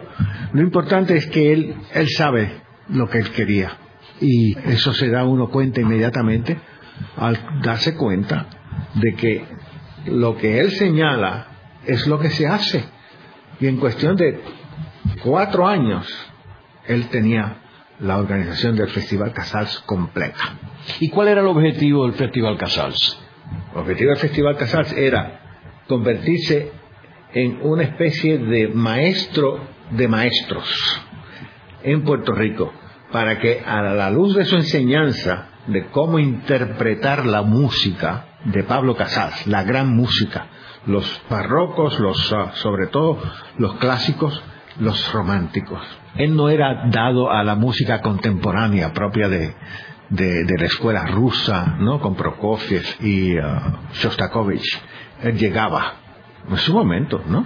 lo 0.54 0.62
importante 0.62 1.16
es 1.16 1.26
que 1.28 1.52
él, 1.52 1.76
él 1.94 2.08
sabe 2.10 2.62
lo 2.90 3.10
que 3.10 3.18
él 3.18 3.32
quería. 3.32 3.72
Y 4.22 4.58
eso 4.70 4.94
se 4.94 5.10
da 5.10 5.26
uno 5.26 5.50
cuenta 5.50 5.82
inmediatamente 5.82 6.58
al 7.16 7.38
darse 7.64 7.96
cuenta 7.96 8.48
de 8.96 9.14
que 9.16 9.46
lo 10.08 10.38
que 10.38 10.60
él 10.60 10.72
señala 10.72 11.48
es 11.86 12.08
lo 12.08 12.20
que 12.20 12.30
se 12.30 12.48
hace. 12.48 12.84
Y 13.60 13.68
en 13.68 13.78
cuestión 13.78 14.16
de 14.16 14.40
cuatro 15.24 15.68
años, 15.68 16.08
él 16.86 17.08
tenía 17.10 17.58
la 18.00 18.18
organización 18.18 18.76
del 18.76 18.90
Festival 18.90 19.34
Casals 19.34 19.80
completa. 19.86 20.56
¿Y 21.00 21.10
cuál 21.10 21.30
era 21.30 21.42
el 21.42 21.48
objetivo 21.48 22.06
del 22.06 22.16
Festival 22.16 22.58
Casals? 22.58 23.20
El 23.74 23.80
objetivo 23.80 24.10
del 24.12 24.20
Festival 24.20 24.58
Casals 24.58 24.94
era 24.94 25.42
convertirse 25.88 26.72
en 27.34 27.60
una 27.64 27.84
especie 27.84 28.38
de 28.38 28.68
maestro 28.68 29.60
de 29.92 30.08
maestros 30.08 31.02
en 31.84 32.04
Puerto 32.04 32.34
Rico, 32.34 32.74
para 33.12 33.40
que 33.40 33.62
a 33.66 33.82
la 33.82 34.10
luz 34.10 34.36
de 34.36 34.46
su 34.46 34.56
enseñanza 34.56 35.50
de 35.68 35.86
cómo 35.88 36.20
interpretar 36.20 37.26
la 37.26 37.42
música 37.42 38.26
de 38.48 38.64
Pablo 38.64 38.96
Casals, 38.96 39.46
la 39.48 39.64
gran 39.64 39.96
música, 39.96 40.48
los 40.86 41.22
barrocos, 41.30 42.00
los, 42.00 42.34
ah, 42.34 42.52
sobre 42.56 42.88
todo 42.88 43.20
los 43.58 43.76
clásicos, 43.76 44.42
los 44.80 45.12
románticos. 45.12 45.82
Él 46.16 46.36
no 46.36 46.50
era 46.50 46.90
dado 46.90 47.30
a 47.30 47.44
la 47.44 47.56
música 47.56 48.02
contemporánea 48.02 48.94
propia 48.94 49.28
de, 49.28 49.54
de, 50.10 50.58
la 50.58 50.66
escuela 50.66 51.06
rusa, 51.06 51.76
¿no? 51.80 52.00
Con 52.00 52.16
Prokofiev 52.16 52.86
y 53.02 53.38
uh, 53.38 53.44
Shostakovich. 53.94 54.82
Él 55.22 55.38
llegaba 55.38 55.94
en 56.50 56.58
su 56.58 56.74
momento, 56.74 57.22
¿no? 57.28 57.46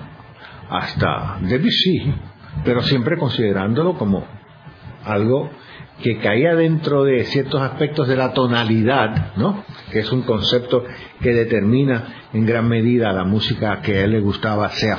Hasta 0.69 1.39
Debussy, 1.41 2.13
pero 2.63 2.81
siempre 2.83 3.17
considerándolo 3.17 3.97
como 3.97 4.25
algo 5.03 5.49
que 6.01 6.17
caía 6.19 6.55
dentro 6.55 7.03
de 7.03 7.23
ciertos 7.25 7.61
aspectos 7.61 8.07
de 8.07 8.15
la 8.15 8.33
tonalidad, 8.33 9.35
¿no? 9.37 9.63
que 9.91 9.99
es 9.99 10.11
un 10.11 10.23
concepto 10.23 10.83
que 11.21 11.33
determina 11.33 12.27
en 12.33 12.45
gran 12.45 12.67
medida 12.67 13.11
la 13.11 13.23
música 13.23 13.81
que 13.81 13.97
a 13.97 14.03
él 14.05 14.11
le 14.11 14.19
gustaba, 14.19 14.69
sea 14.69 14.97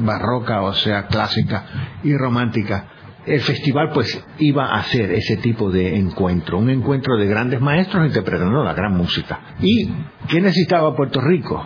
barroca 0.00 0.62
o 0.62 0.72
sea 0.72 1.06
clásica 1.06 1.98
y 2.02 2.16
romántica. 2.16 2.86
El 3.26 3.40
festival 3.40 3.90
pues 3.92 4.24
iba 4.38 4.74
a 4.74 4.82
ser 4.84 5.12
ese 5.12 5.36
tipo 5.36 5.70
de 5.70 5.96
encuentro, 5.96 6.58
un 6.58 6.70
encuentro 6.70 7.16
de 7.18 7.26
grandes 7.26 7.60
maestros 7.60 8.06
interpretando 8.06 8.64
la 8.64 8.72
gran 8.72 8.96
música. 8.96 9.56
¿Y 9.60 9.92
qué 10.28 10.40
necesitaba 10.40 10.96
Puerto 10.96 11.20
Rico? 11.20 11.64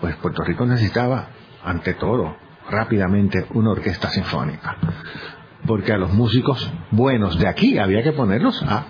Pues 0.00 0.14
Puerto 0.16 0.44
Rico 0.44 0.64
necesitaba, 0.64 1.28
ante 1.64 1.94
todo, 1.94 2.36
rápidamente 2.70 3.46
una 3.54 3.72
orquesta 3.72 4.08
sinfónica 4.10 4.76
porque 5.66 5.92
a 5.92 5.98
los 5.98 6.12
músicos 6.12 6.72
buenos 6.90 7.38
de 7.38 7.48
aquí 7.48 7.78
había 7.78 8.02
que 8.02 8.12
ponerlos 8.12 8.62
a, 8.62 8.86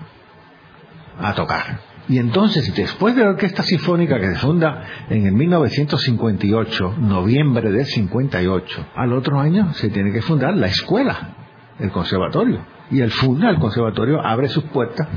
a 1.18 1.34
tocar. 1.34 1.80
Y 2.08 2.18
entonces, 2.18 2.74
después 2.74 3.14
de 3.14 3.22
la 3.22 3.30
Orquesta 3.30 3.62
Sinfónica 3.62 4.18
que 4.18 4.26
se 4.26 4.34
funda 4.36 4.82
en 5.08 5.26
el 5.26 5.32
1958, 5.32 6.96
noviembre 6.98 7.70
del 7.70 7.86
58, 7.86 8.86
al 8.96 9.12
otro 9.12 9.38
año 9.38 9.72
se 9.74 9.88
tiene 9.88 10.12
que 10.12 10.20
fundar 10.20 10.56
la 10.56 10.66
escuela 10.66 11.36
el 11.78 11.90
conservatorio. 11.90 12.64
Y 12.90 13.00
él 13.00 13.10
funda 13.10 13.50
el 13.50 13.58
conservatorio, 13.58 14.24
abre 14.24 14.48
sus 14.48 14.64
puertas 14.64 15.08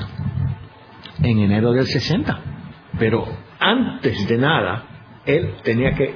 en 1.22 1.39
enero 1.39 1.72
del 1.74 1.86
60. 1.86 2.39
Pero 3.00 3.26
antes 3.60 4.28
de 4.28 4.38
nada, 4.38 4.84
él 5.26 5.56
tenía 5.63 5.94
que 5.94 6.15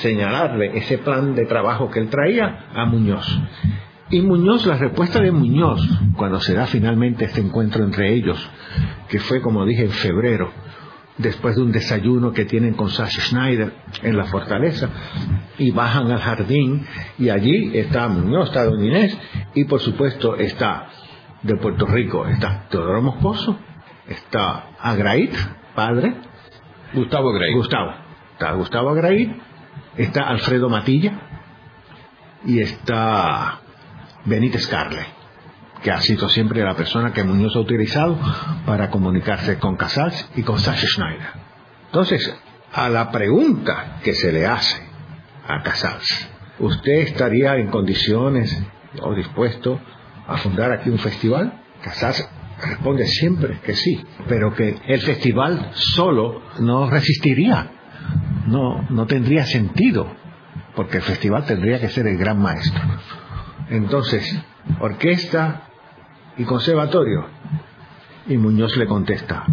señalarle 0.00 0.76
ese 0.78 0.98
plan 0.98 1.34
de 1.34 1.46
trabajo 1.46 1.90
que 1.90 2.00
él 2.00 2.08
traía 2.08 2.66
a 2.74 2.84
Muñoz. 2.86 3.40
Y 4.10 4.22
Muñoz, 4.22 4.64
la 4.64 4.78
respuesta 4.78 5.20
de 5.20 5.30
Muñoz, 5.30 5.86
cuando 6.16 6.40
se 6.40 6.54
da 6.54 6.66
finalmente 6.66 7.26
este 7.26 7.42
encuentro 7.42 7.84
entre 7.84 8.14
ellos, 8.14 8.38
que 9.08 9.18
fue, 9.18 9.42
como 9.42 9.66
dije, 9.66 9.84
en 9.84 9.90
febrero, 9.90 10.50
después 11.18 11.56
de 11.56 11.62
un 11.62 11.72
desayuno 11.72 12.32
que 12.32 12.46
tienen 12.46 12.72
con 12.72 12.88
Sasha 12.88 13.20
Schneider 13.20 13.74
en 14.02 14.16
la 14.16 14.24
fortaleza, 14.24 14.88
y 15.58 15.72
bajan 15.72 16.10
al 16.10 16.20
jardín, 16.20 16.86
y 17.18 17.28
allí 17.28 17.76
está 17.76 18.08
Muñoz, 18.08 18.48
está 18.48 18.64
Don 18.64 18.82
Inés, 18.82 19.18
y 19.54 19.64
por 19.64 19.80
supuesto 19.80 20.36
está 20.36 20.86
de 21.42 21.56
Puerto 21.56 21.84
Rico, 21.84 22.26
está 22.26 22.66
Teodoro 22.70 23.02
Moscoso, 23.02 23.58
está 24.08 24.70
Agraid, 24.80 25.34
padre. 25.74 26.14
Gustavo 26.94 27.28
Agraid. 27.28 27.54
Gustavo. 27.54 27.92
Está 28.32 28.52
Gustavo 28.52 28.88
Agraid, 28.88 29.32
está 29.98 30.28
Alfredo 30.28 30.70
Matilla, 30.70 31.12
y 32.46 32.60
está 32.60 33.60
Benítez 34.28 34.66
Carle, 34.66 35.06
que 35.82 35.90
ha 35.90 36.00
sido 36.00 36.28
siempre 36.28 36.62
la 36.62 36.74
persona 36.74 37.12
que 37.12 37.24
Muñoz 37.24 37.56
ha 37.56 37.60
utilizado 37.60 38.18
para 38.66 38.90
comunicarse 38.90 39.58
con 39.58 39.76
Casals 39.76 40.28
y 40.36 40.42
con 40.42 40.58
Sasha 40.58 40.86
Schneider. 40.86 41.28
Entonces, 41.86 42.34
a 42.72 42.88
la 42.90 43.10
pregunta 43.10 43.98
que 44.02 44.12
se 44.12 44.30
le 44.30 44.46
hace 44.46 44.82
a 45.46 45.62
Casals, 45.62 46.28
¿usted 46.58 46.98
estaría 46.98 47.56
en 47.56 47.68
condiciones 47.68 48.62
o 49.00 49.14
dispuesto 49.14 49.80
a 50.26 50.36
fundar 50.36 50.72
aquí 50.72 50.90
un 50.90 50.98
festival? 50.98 51.62
Casals 51.82 52.28
responde 52.60 53.06
siempre 53.06 53.60
que 53.64 53.74
sí, 53.74 54.04
pero 54.28 54.54
que 54.54 54.76
el 54.86 55.00
festival 55.00 55.70
solo 55.72 56.42
no 56.58 56.90
resistiría, 56.90 57.70
no, 58.46 58.86
no 58.90 59.06
tendría 59.06 59.46
sentido, 59.46 60.06
porque 60.76 60.98
el 60.98 61.02
festival 61.02 61.46
tendría 61.46 61.80
que 61.80 61.88
ser 61.88 62.06
el 62.06 62.18
gran 62.18 62.38
maestro. 62.38 62.82
Entonces, 63.70 64.40
orquesta 64.80 65.62
y 66.36 66.44
conservatorio. 66.44 67.26
Y 68.26 68.36
Muñoz 68.36 68.76
le 68.76 68.86
contesta, 68.86 69.46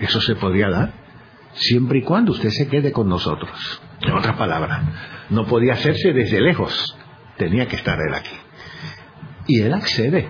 eso 0.00 0.20
se 0.20 0.34
podría 0.34 0.70
dar 0.70 0.92
siempre 1.52 1.98
y 1.98 2.02
cuando 2.02 2.32
usted 2.32 2.50
se 2.50 2.68
quede 2.68 2.92
con 2.92 3.08
nosotros. 3.08 3.82
En 4.00 4.12
otras 4.12 4.36
palabras, 4.36 4.82
no 5.30 5.46
podía 5.46 5.74
hacerse 5.74 6.12
desde 6.12 6.40
lejos, 6.40 6.96
tenía 7.36 7.68
que 7.68 7.76
estar 7.76 7.98
él 8.00 8.14
aquí. 8.14 8.36
Y 9.46 9.60
él 9.60 9.74
accede. 9.74 10.28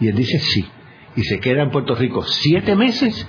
Y 0.00 0.08
él 0.08 0.16
dice 0.16 0.38
sí. 0.38 0.68
Y 1.16 1.24
se 1.24 1.40
queda 1.40 1.62
en 1.62 1.70
Puerto 1.70 1.94
Rico 1.94 2.22
siete 2.22 2.74
meses 2.76 3.28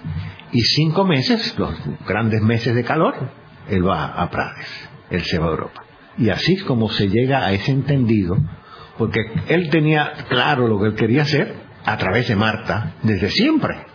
y 0.51 0.61
cinco 0.61 1.03
meses, 1.03 1.57
los 1.57 1.73
grandes 2.07 2.41
meses 2.41 2.75
de 2.75 2.83
calor, 2.83 3.15
él 3.67 3.87
va 3.87 4.05
a 4.05 4.29
Prades, 4.29 4.89
él 5.09 5.21
se 5.23 5.39
va 5.39 5.47
a 5.47 5.51
Europa. 5.51 5.83
Y 6.17 6.29
así 6.29 6.53
es 6.53 6.63
como 6.63 6.89
se 6.89 7.07
llega 7.07 7.45
a 7.45 7.51
ese 7.51 7.71
entendido, 7.71 8.37
porque 8.97 9.21
él 9.47 9.69
tenía 9.69 10.11
claro 10.29 10.67
lo 10.67 10.79
que 10.79 10.87
él 10.87 10.95
quería 10.95 11.23
hacer 11.23 11.55
a 11.85 11.97
través 11.97 12.27
de 12.27 12.35
Marta 12.35 12.93
desde 13.03 13.29
siempre. 13.29 13.85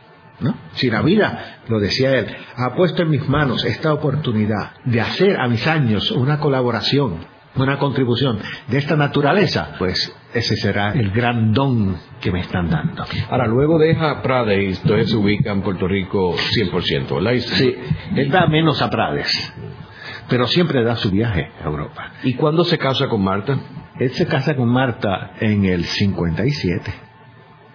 ¿no? 0.41 0.55
Si 0.73 0.91
la 0.91 1.03
vida, 1.03 1.61
lo 1.69 1.79
decía 1.79 2.11
él, 2.13 2.27
ha 2.57 2.75
puesto 2.75 3.03
en 3.03 3.11
mis 3.11 3.29
manos 3.29 3.65
esta 3.65 3.93
oportunidad 3.93 4.73
de 4.85 5.01
hacer 5.01 5.41
a 5.41 5.49
mis 5.49 5.67
años 5.67 6.11
una 6.11 6.39
colaboración, 6.41 7.25
una 7.55 7.79
contribución 7.79 8.39
de 8.69 8.79
esta 8.79 8.97
naturaleza, 8.97 9.77
pues 9.79 10.15
ese 10.35 10.57
será 10.57 10.93
el 10.93 11.11
gran 11.11 11.53
don 11.53 11.97
que 12.21 12.31
me 12.31 12.41
están 12.41 12.69
dando. 12.69 13.05
Ahora, 13.31 13.47
luego 13.47 13.79
deja 13.79 14.21
Prades 14.21 14.79
y 14.79 14.83
entonces 14.83 15.11
se 15.11 15.17
ubica 15.17 15.53
en 15.53 15.63
Puerto 15.63 15.89
Rico 15.89 16.35
100%, 16.35 17.15
¿verdad? 17.15 17.39
Sí, 17.39 17.75
él 18.15 18.31
da 18.31 18.47
menos 18.47 18.83
a 18.83 18.91
Prades 18.91 19.55
pero 20.29 20.47
siempre 20.47 20.83
da 20.83 20.97
su 20.97 21.11
viaje 21.11 21.51
a 21.63 21.67
Europa. 21.67 22.13
¿Y 22.23 22.35
cuándo 22.35 22.65
se 22.65 22.79
casa 22.79 23.09
con 23.09 23.23
Marta? 23.23 23.59
Él 23.99 24.11
se 24.11 24.27
casa 24.27 24.55
con 24.55 24.69
Marta 24.69 25.33
en 25.41 25.65
el 25.65 25.85
57, 25.85 26.95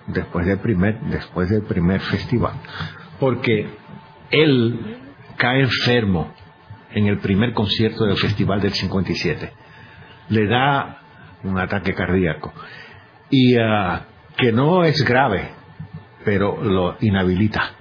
después 0.08 0.46
del 0.46 0.60
primer, 0.60 1.00
después 1.02 1.50
del 1.50 1.64
primer 1.64 2.02
festival, 2.02 2.54
porque 3.20 3.70
él 4.30 4.98
cae 5.38 5.62
enfermo 5.62 6.34
en 6.94 7.08
el 7.08 7.20
primer 7.20 7.54
concierto 7.54 8.06
del 8.06 8.18
festival 8.18 8.62
del 8.62 8.74
57. 8.74 9.52
Le 10.30 10.48
da 10.48 11.02
un 11.44 11.58
ataque 11.58 11.94
cardíaco 11.94 12.54
y 13.30 13.58
ah, 13.58 14.06
que 14.38 14.52
no 14.52 14.84
es 14.84 15.04
grave, 15.04 15.50
pero 16.24 16.62
lo 16.64 16.98
inhabilita 17.00 17.72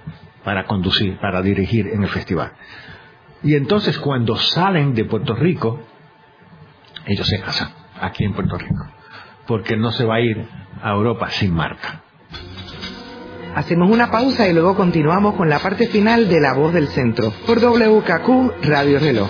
para 0.43 0.65
conducir, 0.65 1.17
para 1.19 1.41
dirigir 1.41 1.87
en 1.87 2.03
el 2.03 2.09
festival. 2.09 2.53
Y 3.43 3.55
entonces 3.55 3.97
cuando 3.97 4.35
salen 4.35 4.93
de 4.93 5.05
Puerto 5.05 5.35
Rico, 5.35 5.81
ellos 7.05 7.27
se 7.27 7.39
casan 7.41 7.69
aquí 7.99 8.23
en 8.23 8.33
Puerto 8.33 8.57
Rico, 8.57 8.87
porque 9.47 9.75
no 9.75 9.91
se 9.91 10.05
va 10.05 10.15
a 10.15 10.21
ir 10.21 10.47
a 10.81 10.91
Europa 10.91 11.29
sin 11.29 11.53
Marta. 11.53 12.01
Hacemos 13.55 13.91
una 13.91 14.09
pausa 14.09 14.47
y 14.47 14.53
luego 14.53 14.75
continuamos 14.75 15.35
con 15.35 15.49
la 15.49 15.59
parte 15.59 15.87
final 15.87 16.29
de 16.29 16.39
La 16.39 16.53
Voz 16.53 16.73
del 16.73 16.87
Centro 16.87 17.33
por 17.45 17.59
WKQ 17.59 18.63
Radio 18.63 18.99
Reloj. 18.99 19.29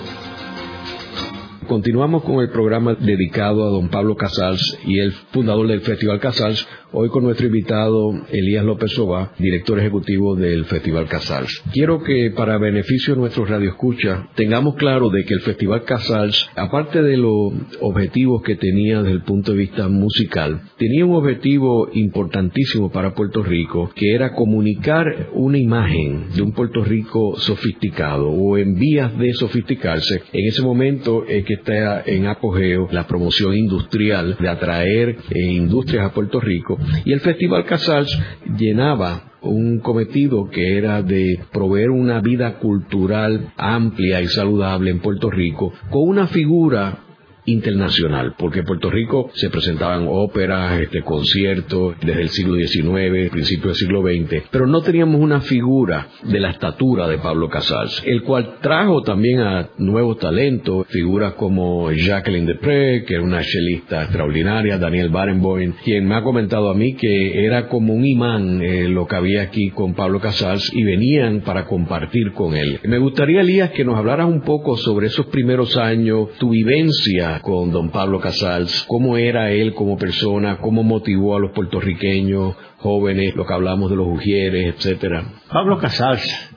Continuamos 1.71 2.23
con 2.25 2.41
el 2.41 2.49
programa 2.49 2.95
dedicado 2.95 3.65
a 3.65 3.69
don 3.69 3.87
Pablo 3.87 4.17
Casals 4.17 4.77
y 4.85 4.99
el 4.99 5.13
fundador 5.31 5.69
del 5.69 5.79
Festival 5.79 6.19
Casals, 6.19 6.67
hoy 6.91 7.07
con 7.07 7.23
nuestro 7.23 7.47
invitado 7.47 8.11
Elías 8.29 8.65
López 8.65 8.91
Soba, 8.91 9.31
director 9.39 9.79
ejecutivo 9.79 10.35
del 10.35 10.65
Festival 10.65 11.07
Casals. 11.07 11.63
Quiero 11.71 12.03
que 12.03 12.29
para 12.35 12.57
beneficio 12.57 13.13
de 13.13 13.21
nuestros 13.21 13.49
radioescuchas 13.49 14.33
tengamos 14.35 14.75
claro 14.75 15.09
de 15.11 15.23
que 15.23 15.33
el 15.33 15.39
Festival 15.39 15.85
Casals, 15.85 16.49
aparte 16.57 17.01
de 17.01 17.15
los 17.15 17.53
objetivos 17.79 18.41
que 18.41 18.57
tenía 18.57 19.01
desde 19.01 19.13
el 19.13 19.23
punto 19.23 19.53
de 19.53 19.59
vista 19.59 19.87
musical, 19.87 20.63
tenía 20.77 21.05
un 21.05 21.15
objetivo 21.15 21.87
importantísimo 21.93 22.91
para 22.91 23.13
Puerto 23.13 23.43
Rico, 23.43 23.91
que 23.95 24.13
era 24.13 24.33
comunicar 24.35 25.29
una 25.31 25.57
imagen 25.57 26.31
de 26.35 26.41
un 26.41 26.51
Puerto 26.51 26.83
Rico 26.83 27.37
sofisticado 27.37 28.29
o 28.29 28.57
en 28.57 28.75
vías 28.75 29.17
de 29.17 29.31
sofisticarse. 29.35 30.23
En 30.33 30.47
ese 30.49 30.61
momento 30.63 31.23
es 31.25 31.45
que 31.45 31.60
está 31.61 32.01
en 32.05 32.27
apogeo 32.27 32.87
la 32.91 33.07
promoción 33.07 33.55
industrial 33.55 34.37
de 34.39 34.49
atraer 34.49 35.09
eh, 35.29 35.39
industrias 35.51 36.05
a 36.05 36.13
Puerto 36.13 36.39
Rico. 36.39 36.77
Y 37.05 37.13
el 37.13 37.21
Festival 37.21 37.65
Casals 37.65 38.19
llenaba 38.57 39.31
un 39.41 39.79
cometido 39.79 40.49
que 40.49 40.77
era 40.77 41.01
de 41.01 41.39
proveer 41.51 41.89
una 41.89 42.21
vida 42.21 42.59
cultural 42.59 43.53
amplia 43.57 44.21
y 44.21 44.27
saludable 44.27 44.91
en 44.91 44.99
Puerto 44.99 45.31
Rico 45.31 45.73
con 45.89 46.07
una 46.07 46.27
figura 46.27 46.99
internacional, 47.45 48.35
porque 48.37 48.59
en 48.59 48.65
Puerto 48.65 48.89
Rico 48.89 49.31
se 49.33 49.49
presentaban 49.49 50.05
óperas, 50.07 50.79
este, 50.79 51.01
conciertos 51.01 51.95
desde 52.01 52.21
el 52.21 52.29
siglo 52.29 52.55
XIX, 52.55 53.31
principio 53.31 53.67
del 53.67 53.75
siglo 53.75 54.01
XX, 54.01 54.43
pero 54.51 54.67
no 54.67 54.81
teníamos 54.81 55.19
una 55.19 55.41
figura 55.41 56.07
de 56.23 56.39
la 56.39 56.51
estatura 56.51 57.07
de 57.07 57.17
Pablo 57.17 57.49
Casals, 57.49 58.03
el 58.05 58.23
cual 58.23 58.59
trajo 58.61 59.01
también 59.01 59.39
a 59.39 59.69
nuevos 59.77 60.19
talentos, 60.19 60.87
figuras 60.87 61.33
como 61.33 61.91
Jacqueline 61.91 62.45
Depré, 62.45 63.03
que 63.05 63.15
era 63.15 63.23
una 63.23 63.41
chelista 63.41 64.03
extraordinaria, 64.03 64.77
Daniel 64.77 65.09
Barenboim, 65.09 65.73
quien 65.83 66.07
me 66.07 66.15
ha 66.15 66.23
comentado 66.23 66.69
a 66.69 66.75
mí 66.75 66.93
que 66.93 67.45
era 67.45 67.67
como 67.67 67.93
un 67.93 68.05
imán 68.05 68.61
eh, 68.61 68.87
lo 68.87 69.07
que 69.07 69.15
había 69.15 69.41
aquí 69.41 69.71
con 69.71 69.93
Pablo 69.93 70.19
Casals 70.19 70.71
y 70.73 70.83
venían 70.83 71.41
para 71.41 71.65
compartir 71.65 72.33
con 72.33 72.55
él. 72.55 72.79
Me 72.83 72.97
gustaría, 72.97 73.41
Elías, 73.41 73.71
que 73.71 73.85
nos 73.85 73.97
hablaras 73.97 74.27
un 74.27 74.41
poco 74.41 74.77
sobre 74.77 75.07
esos 75.07 75.27
primeros 75.27 75.77
años, 75.77 76.29
tu 76.37 76.49
vivencia 76.49 77.30
con 77.39 77.71
don 77.71 77.89
Pablo 77.89 78.19
Casals, 78.19 78.85
cómo 78.87 79.17
era 79.17 79.51
él 79.51 79.73
como 79.73 79.97
persona, 79.97 80.57
cómo 80.57 80.83
motivó 80.83 81.35
a 81.35 81.39
los 81.39 81.51
puertorriqueños 81.51 82.55
jóvenes, 82.77 83.35
lo 83.35 83.45
que 83.45 83.53
hablamos 83.53 83.89
de 83.89 83.95
los 83.95 84.07
ujieres, 84.07 84.75
etcétera. 84.75 85.23
Pablo 85.49 85.77
Casals 85.77 86.51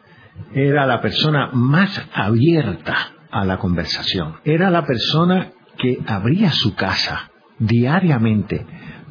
era 0.52 0.86
la 0.86 1.00
persona 1.00 1.50
más 1.52 2.02
abierta 2.12 3.12
a 3.30 3.44
la 3.44 3.58
conversación. 3.58 4.36
Era 4.44 4.70
la 4.70 4.84
persona 4.84 5.52
que 5.78 5.98
abría 6.06 6.50
su 6.50 6.74
casa 6.74 7.30
diariamente 7.58 8.66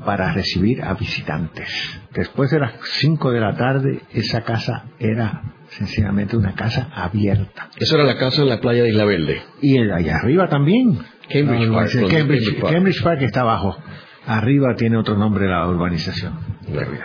para 0.05 0.33
recibir 0.33 0.83
a 0.83 0.93
visitantes. 0.93 1.69
Después 2.13 2.51
de 2.51 2.59
las 2.59 2.73
5 2.99 3.31
de 3.31 3.39
la 3.39 3.55
tarde, 3.55 4.01
esa 4.11 4.41
casa 4.41 4.85
era 4.99 5.53
sencillamente 5.69 6.37
una 6.37 6.53
casa 6.53 6.89
abierta. 6.93 7.69
Esa 7.77 7.95
era 7.95 8.03
la 8.05 8.17
casa 8.17 8.41
en 8.41 8.49
la 8.49 8.59
playa 8.59 8.83
de 8.83 8.89
Isla 8.89 9.05
Verde. 9.05 9.41
Y 9.61 9.77
allá 9.77 10.17
arriba 10.17 10.47
también. 10.47 10.99
Cambridge 11.29 11.71
Park, 11.71 11.87
sí, 11.89 11.99
donde- 11.99 12.15
Cambridge, 12.17 12.43
Cambridge 12.43 12.61
Park. 12.61 12.73
Cambridge 12.73 13.03
Park 13.03 13.21
está 13.21 13.41
abajo. 13.41 13.77
Arriba 14.25 14.75
tiene 14.75 14.97
otro 14.97 15.17
nombre 15.17 15.47
la 15.47 15.67
urbanización. 15.67 16.33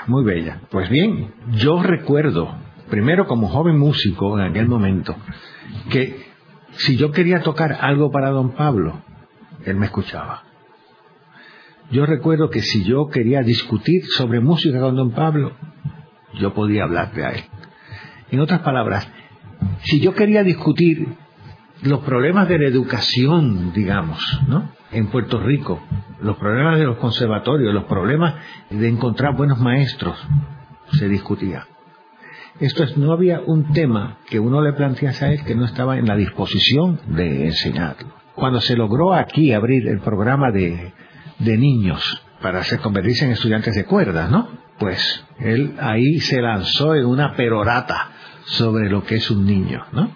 Muy 0.07 0.25
bella. 0.25 0.61
Pues 0.71 0.89
bien, 0.89 1.33
yo 1.53 1.83
recuerdo, 1.83 2.55
primero 2.91 3.27
como 3.27 3.49
joven 3.49 3.79
músico 3.79 4.39
en 4.39 4.47
aquel 4.47 4.69
momento, 4.69 5.17
que 5.91 6.29
si 6.73 6.97
yo 6.97 7.11
quería 7.11 7.41
tocar 7.41 7.77
algo 7.81 8.11
para 8.11 8.31
don 8.31 8.53
Pablo, 8.53 9.03
él 9.65 9.77
me 9.77 9.87
escuchaba. 9.87 10.45
Yo 11.91 12.07
recuerdo 12.07 12.51
que 12.51 12.63
si 12.63 12.85
yo 12.85 13.09
quería 13.09 13.41
discutir 13.43 14.05
sobre 14.07 14.41
música 14.41 14.79
con 14.79 14.95
don 14.95 15.11
Pablo, 15.13 15.53
yo 16.35 16.53
podía 16.55 16.85
hablarle 16.85 17.25
a 17.25 17.31
él. 17.31 17.45
En 18.31 18.41
otras 18.41 18.61
palabras, 18.61 19.11
si 19.85 19.99
yo 20.01 20.15
quería 20.15 20.45
discutir 20.45 21.09
los 21.83 22.01
problemas 22.01 22.49
de 22.49 22.59
la 22.59 22.67
educación, 22.67 23.73
digamos, 23.73 24.19
¿no? 24.49 24.71
En 24.91 25.09
Puerto 25.09 25.41
Rico, 25.41 25.81
los 26.21 26.37
problemas 26.37 26.79
de 26.79 26.85
los 26.85 26.97
conservatorios, 26.97 27.73
los 27.73 27.85
problemas 27.85 28.35
de 28.71 28.89
encontrar 28.89 29.37
buenos 29.37 29.59
maestros, 29.59 30.19
se 30.93 31.09
discutía. 31.09 31.67
Esto 32.59 32.83
es, 32.83 32.97
no 32.97 33.13
había 33.13 33.41
un 33.41 33.73
tema 33.73 34.19
que 34.29 34.41
uno 34.41 34.61
le 34.63 34.73
plantease 34.73 35.25
a 35.25 35.33
él 35.33 35.45
que 35.45 35.55
no 35.55 35.65
estaba 35.65 35.99
en 35.99 36.07
la 36.07 36.17
disposición 36.17 37.01
de 37.07 37.47
enseñarlo. 37.47 38.09
Cuando 38.35 38.61
se 38.61 38.77
logró 38.77 39.15
aquí 39.15 39.53
abrir 39.53 39.87
el 39.87 40.01
programa 40.01 40.51
de, 40.51 40.93
de 41.39 41.57
niños 41.57 42.23
para 42.43 42.61
hacer 42.61 42.81
convertirse 42.81 43.27
en 43.27 43.33
estudiantes 43.33 43.75
de 43.75 43.85
cuerdas, 43.85 44.31
¿no? 44.31 44.49
Pues 44.79 45.25
él 45.39 45.75
ahí 45.81 46.21
se 46.21 46.41
lanzó 46.41 46.95
en 46.95 47.07
una 47.07 47.35
perorata 47.35 48.11
sobre 48.47 48.89
lo 48.89 49.05
que 49.05 49.17
es 49.17 49.31
un 49.31 49.45
niño, 49.45 49.85
¿no? 49.93 50.11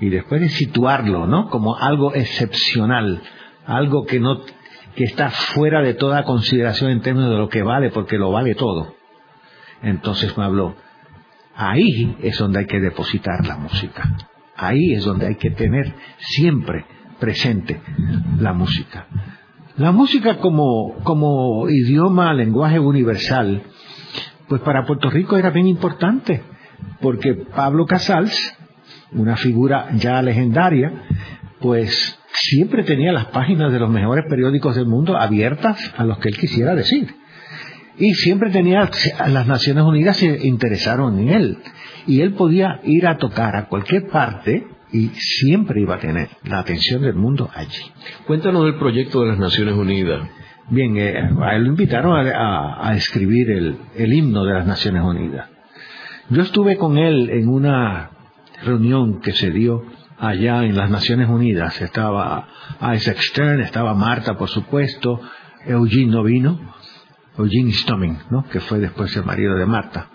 Y 0.00 0.10
después 0.10 0.40
de 0.40 0.48
situarlo, 0.48 1.26
¿no? 1.26 1.48
Como 1.48 1.76
algo 1.76 2.14
excepcional, 2.14 3.22
algo 3.66 4.04
que 4.04 4.20
no 4.20 4.42
que 4.94 5.04
está 5.04 5.30
fuera 5.30 5.82
de 5.82 5.94
toda 5.94 6.24
consideración 6.24 6.90
en 6.90 7.02
términos 7.02 7.30
de 7.30 7.36
lo 7.36 7.48
que 7.48 7.62
vale, 7.62 7.90
porque 7.90 8.16
lo 8.16 8.30
vale 8.32 8.54
todo. 8.54 8.94
Entonces 9.82 10.36
me 10.38 10.44
habló, 10.44 10.74
ahí 11.54 12.16
es 12.22 12.38
donde 12.38 12.60
hay 12.60 12.66
que 12.66 12.80
depositar 12.80 13.46
la 13.46 13.58
música. 13.58 14.16
Ahí 14.56 14.94
es 14.94 15.04
donde 15.04 15.26
hay 15.26 15.36
que 15.36 15.50
tener 15.50 15.94
siempre 16.18 16.86
presente 17.20 17.80
la 18.38 18.54
música. 18.54 19.06
La 19.76 19.92
música 19.92 20.38
como, 20.38 20.94
como 21.02 21.68
idioma, 21.68 22.32
lenguaje 22.32 22.78
universal, 22.78 23.62
pues 24.48 24.62
para 24.62 24.86
Puerto 24.86 25.10
Rico 25.10 25.36
era 25.36 25.50
bien 25.50 25.66
importante, 25.66 26.42
porque 27.02 27.34
Pablo 27.34 27.84
Casals, 27.84 28.34
una 29.12 29.36
figura 29.36 29.88
ya 29.94 30.20
legendaria, 30.22 30.92
pues 31.60 32.18
siempre 32.32 32.82
tenía 32.84 33.12
las 33.12 33.26
páginas 33.26 33.72
de 33.72 33.78
los 33.78 33.90
mejores 33.90 34.24
periódicos 34.28 34.76
del 34.76 34.86
mundo 34.86 35.16
abiertas 35.16 35.92
a 35.96 36.04
los 36.04 36.18
que 36.18 36.28
él 36.28 36.36
quisiera 36.36 36.74
decir. 36.74 37.14
Y 37.98 38.12
siempre 38.14 38.50
tenía, 38.50 38.90
las 39.28 39.46
Naciones 39.46 39.84
Unidas 39.84 40.18
se 40.18 40.46
interesaron 40.46 41.18
en 41.18 41.28
él. 41.30 41.58
Y 42.06 42.20
él 42.20 42.34
podía 42.34 42.80
ir 42.84 43.06
a 43.06 43.16
tocar 43.16 43.56
a 43.56 43.68
cualquier 43.68 44.06
parte 44.08 44.66
y 44.92 45.08
siempre 45.14 45.80
iba 45.80 45.94
a 45.96 45.98
tener 45.98 46.28
la 46.44 46.58
atención 46.60 47.00
del 47.02 47.14
mundo 47.14 47.48
allí. 47.54 47.82
Cuéntanos 48.26 48.64
del 48.64 48.74
proyecto 48.76 49.22
de 49.22 49.28
las 49.28 49.38
Naciones 49.38 49.74
Unidas. 49.74 50.28
Bien, 50.68 50.96
eh, 50.98 51.14
a 51.42 51.56
él 51.56 51.62
lo 51.64 51.70
invitaron 51.70 52.14
a, 52.16 52.30
a- 52.30 52.88
a 52.90 52.96
escribir 52.96 53.50
el, 53.50 53.76
el 53.96 54.12
himno 54.12 54.44
de 54.44 54.52
las 54.54 54.66
Naciones 54.66 55.02
Unidas. 55.02 55.48
Yo 56.28 56.42
estuve 56.42 56.76
con 56.76 56.98
él 56.98 57.30
en 57.30 57.48
una 57.48 58.10
reunión 58.66 59.20
que 59.20 59.32
se 59.32 59.50
dio 59.50 59.84
allá 60.18 60.64
en 60.64 60.76
las 60.76 60.90
Naciones 60.90 61.28
Unidas. 61.28 61.80
Estaba 61.80 62.48
Isaac 62.94 63.18
Stern, 63.20 63.60
estaba 63.60 63.94
Marta, 63.94 64.36
por 64.36 64.48
supuesto, 64.48 65.20
Eugene 65.64 66.12
no 66.12 66.22
vino, 66.22 66.58
Eugene 67.38 67.72
Stomming, 67.72 68.18
¿no? 68.30 68.44
que 68.48 68.60
fue 68.60 68.78
después 68.78 69.16
el 69.16 69.24
marido 69.24 69.54
de 69.54 69.66
Marta, 69.66 70.08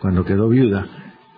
cuando 0.00 0.24
quedó 0.24 0.48
viuda. 0.48 0.86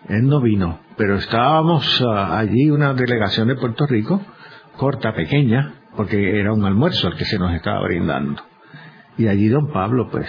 Él 0.08 0.26
no 0.26 0.40
vino, 0.40 0.80
pero 0.96 1.16
estábamos 1.16 2.02
ah, 2.02 2.38
allí 2.38 2.70
una 2.70 2.92
delegación 2.92 3.48
de 3.48 3.56
Puerto 3.56 3.86
Rico, 3.86 4.20
corta, 4.76 5.14
pequeña, 5.14 5.74
porque 5.96 6.38
era 6.38 6.52
un 6.52 6.64
almuerzo 6.64 7.08
el 7.08 7.16
que 7.16 7.24
se 7.24 7.38
nos 7.38 7.54
estaba 7.54 7.82
brindando. 7.82 8.42
Y 9.16 9.28
allí 9.28 9.48
don 9.48 9.72
Pablo, 9.72 10.08
pues, 10.10 10.28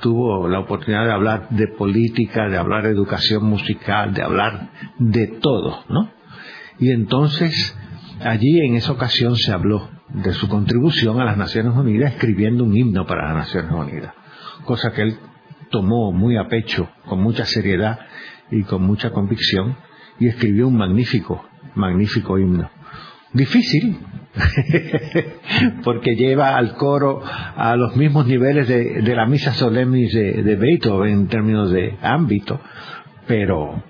tuvo 0.00 0.48
la 0.48 0.60
oportunidad 0.60 1.04
de 1.06 1.12
hablar 1.12 1.48
de 1.50 1.68
política, 1.68 2.48
de 2.48 2.58
hablar 2.58 2.84
de 2.84 2.90
educación 2.90 3.44
musical, 3.44 4.12
de 4.12 4.22
hablar 4.22 4.70
de 4.98 5.26
todo, 5.26 5.84
¿no? 5.88 6.10
Y 6.78 6.90
entonces, 6.90 7.76
allí 8.20 8.60
en 8.60 8.74
esa 8.74 8.92
ocasión 8.92 9.36
se 9.36 9.52
habló 9.52 9.88
de 10.08 10.32
su 10.32 10.48
contribución 10.48 11.20
a 11.20 11.24
las 11.24 11.36
Naciones 11.36 11.74
Unidas 11.74 12.12
escribiendo 12.12 12.64
un 12.64 12.76
himno 12.76 13.06
para 13.06 13.28
las 13.28 13.36
Naciones 13.36 13.72
Unidas, 13.72 14.12
cosa 14.64 14.92
que 14.92 15.02
él 15.02 15.18
tomó 15.70 16.12
muy 16.12 16.36
a 16.36 16.48
pecho, 16.48 16.88
con 17.06 17.20
mucha 17.20 17.44
seriedad 17.44 17.98
y 18.50 18.62
con 18.62 18.82
mucha 18.82 19.10
convicción, 19.10 19.76
y 20.20 20.28
escribió 20.28 20.68
un 20.68 20.76
magnífico, 20.76 21.44
magnífico 21.74 22.38
himno. 22.38 22.70
Difícil, 23.34 23.98
porque 25.84 26.14
lleva 26.16 26.56
al 26.56 26.74
coro 26.76 27.22
a 27.24 27.76
los 27.76 27.96
mismos 27.96 28.26
niveles 28.26 28.68
de, 28.68 29.02
de 29.02 29.14
la 29.14 29.26
misa 29.26 29.52
solemnis 29.52 30.12
de, 30.14 30.42
de 30.42 30.56
Beethoven 30.56 31.12
en 31.12 31.28
términos 31.28 31.70
de 31.70 31.96
ámbito, 32.00 32.60
pero, 33.26 33.82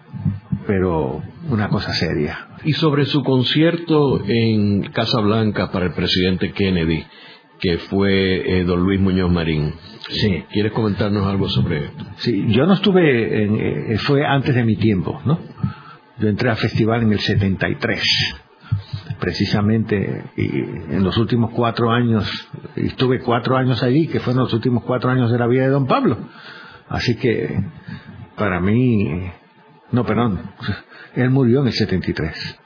pero 0.66 1.22
una 1.50 1.68
cosa 1.68 1.92
seria. 1.92 2.48
Y 2.64 2.72
sobre 2.72 3.04
su 3.04 3.22
concierto 3.22 4.22
en 4.26 4.82
Casa 4.92 5.20
Blanca 5.20 5.70
para 5.70 5.86
el 5.86 5.92
presidente 5.92 6.52
Kennedy, 6.52 7.04
que 7.60 7.78
fue 7.78 8.60
eh, 8.60 8.64
don 8.64 8.80
Luis 8.82 9.00
Muñoz 9.00 9.30
Marín. 9.30 9.74
Sí. 10.08 10.44
¿Quieres 10.52 10.72
comentarnos 10.72 11.26
algo 11.26 11.48
sobre 11.48 11.86
esto? 11.86 12.04
Sí, 12.16 12.44
yo 12.48 12.66
no 12.66 12.74
estuve, 12.74 13.44
en, 13.44 13.92
eh, 13.92 13.98
fue 13.98 14.24
antes 14.26 14.54
de 14.54 14.64
mi 14.64 14.76
tiempo, 14.76 15.20
¿no? 15.24 15.38
Yo 16.18 16.28
entré 16.28 16.50
al 16.50 16.56
festival 16.56 17.02
en 17.02 17.12
el 17.12 17.20
73, 17.20 18.02
precisamente, 19.24 20.22
en 20.36 21.02
los 21.02 21.16
últimos 21.16 21.50
cuatro 21.52 21.90
años, 21.90 22.30
estuve 22.76 23.20
cuatro 23.20 23.56
años 23.56 23.82
allí, 23.82 24.06
que 24.06 24.20
fueron 24.20 24.42
los 24.42 24.52
últimos 24.52 24.84
cuatro 24.84 25.10
años 25.10 25.32
de 25.32 25.38
la 25.38 25.46
vida 25.46 25.62
de 25.62 25.70
don 25.70 25.86
Pablo. 25.86 26.18
Así 26.90 27.16
que, 27.16 27.58
para 28.36 28.60
mí, 28.60 29.30
no, 29.92 30.04
perdón, 30.04 30.42
él 31.14 31.30
murió 31.30 31.62
en 31.62 31.68
el 31.68 31.72
73. 31.72 32.60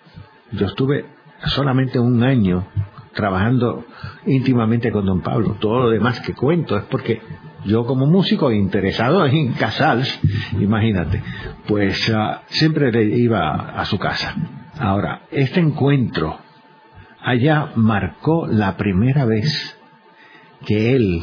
Yo 0.51 0.67
estuve 0.67 1.07
solamente 1.45 2.01
un 2.01 2.25
año 2.25 2.67
trabajando 3.15 3.85
íntimamente 4.27 4.91
con 4.91 5.07
don 5.07 5.21
Pablo. 5.21 5.59
Todo 5.61 5.85
lo 5.85 5.91
demás 5.91 6.19
que 6.23 6.35
cuento 6.35 6.77
es 6.77 6.83
porque 6.91 7.23
yo 7.67 7.87
como 7.87 8.05
músico 8.07 8.51
interesado 8.51 9.25
en 9.27 9.53
Casals, 9.53 10.21
imagínate, 10.59 11.23
pues 11.69 12.13
ah, 12.13 12.43
siempre 12.49 12.91
le 12.91 13.05
iba 13.17 13.79
a 13.81 13.85
su 13.85 13.97
casa. 13.97 14.35
Ahora, 14.81 15.23
este 15.31 15.61
encuentro 15.61 16.48
allá 17.23 17.73
marcó 17.77 18.47
la 18.47 18.77
primera 18.77 19.25
vez 19.25 19.79
que 20.67 20.95
él 20.95 21.23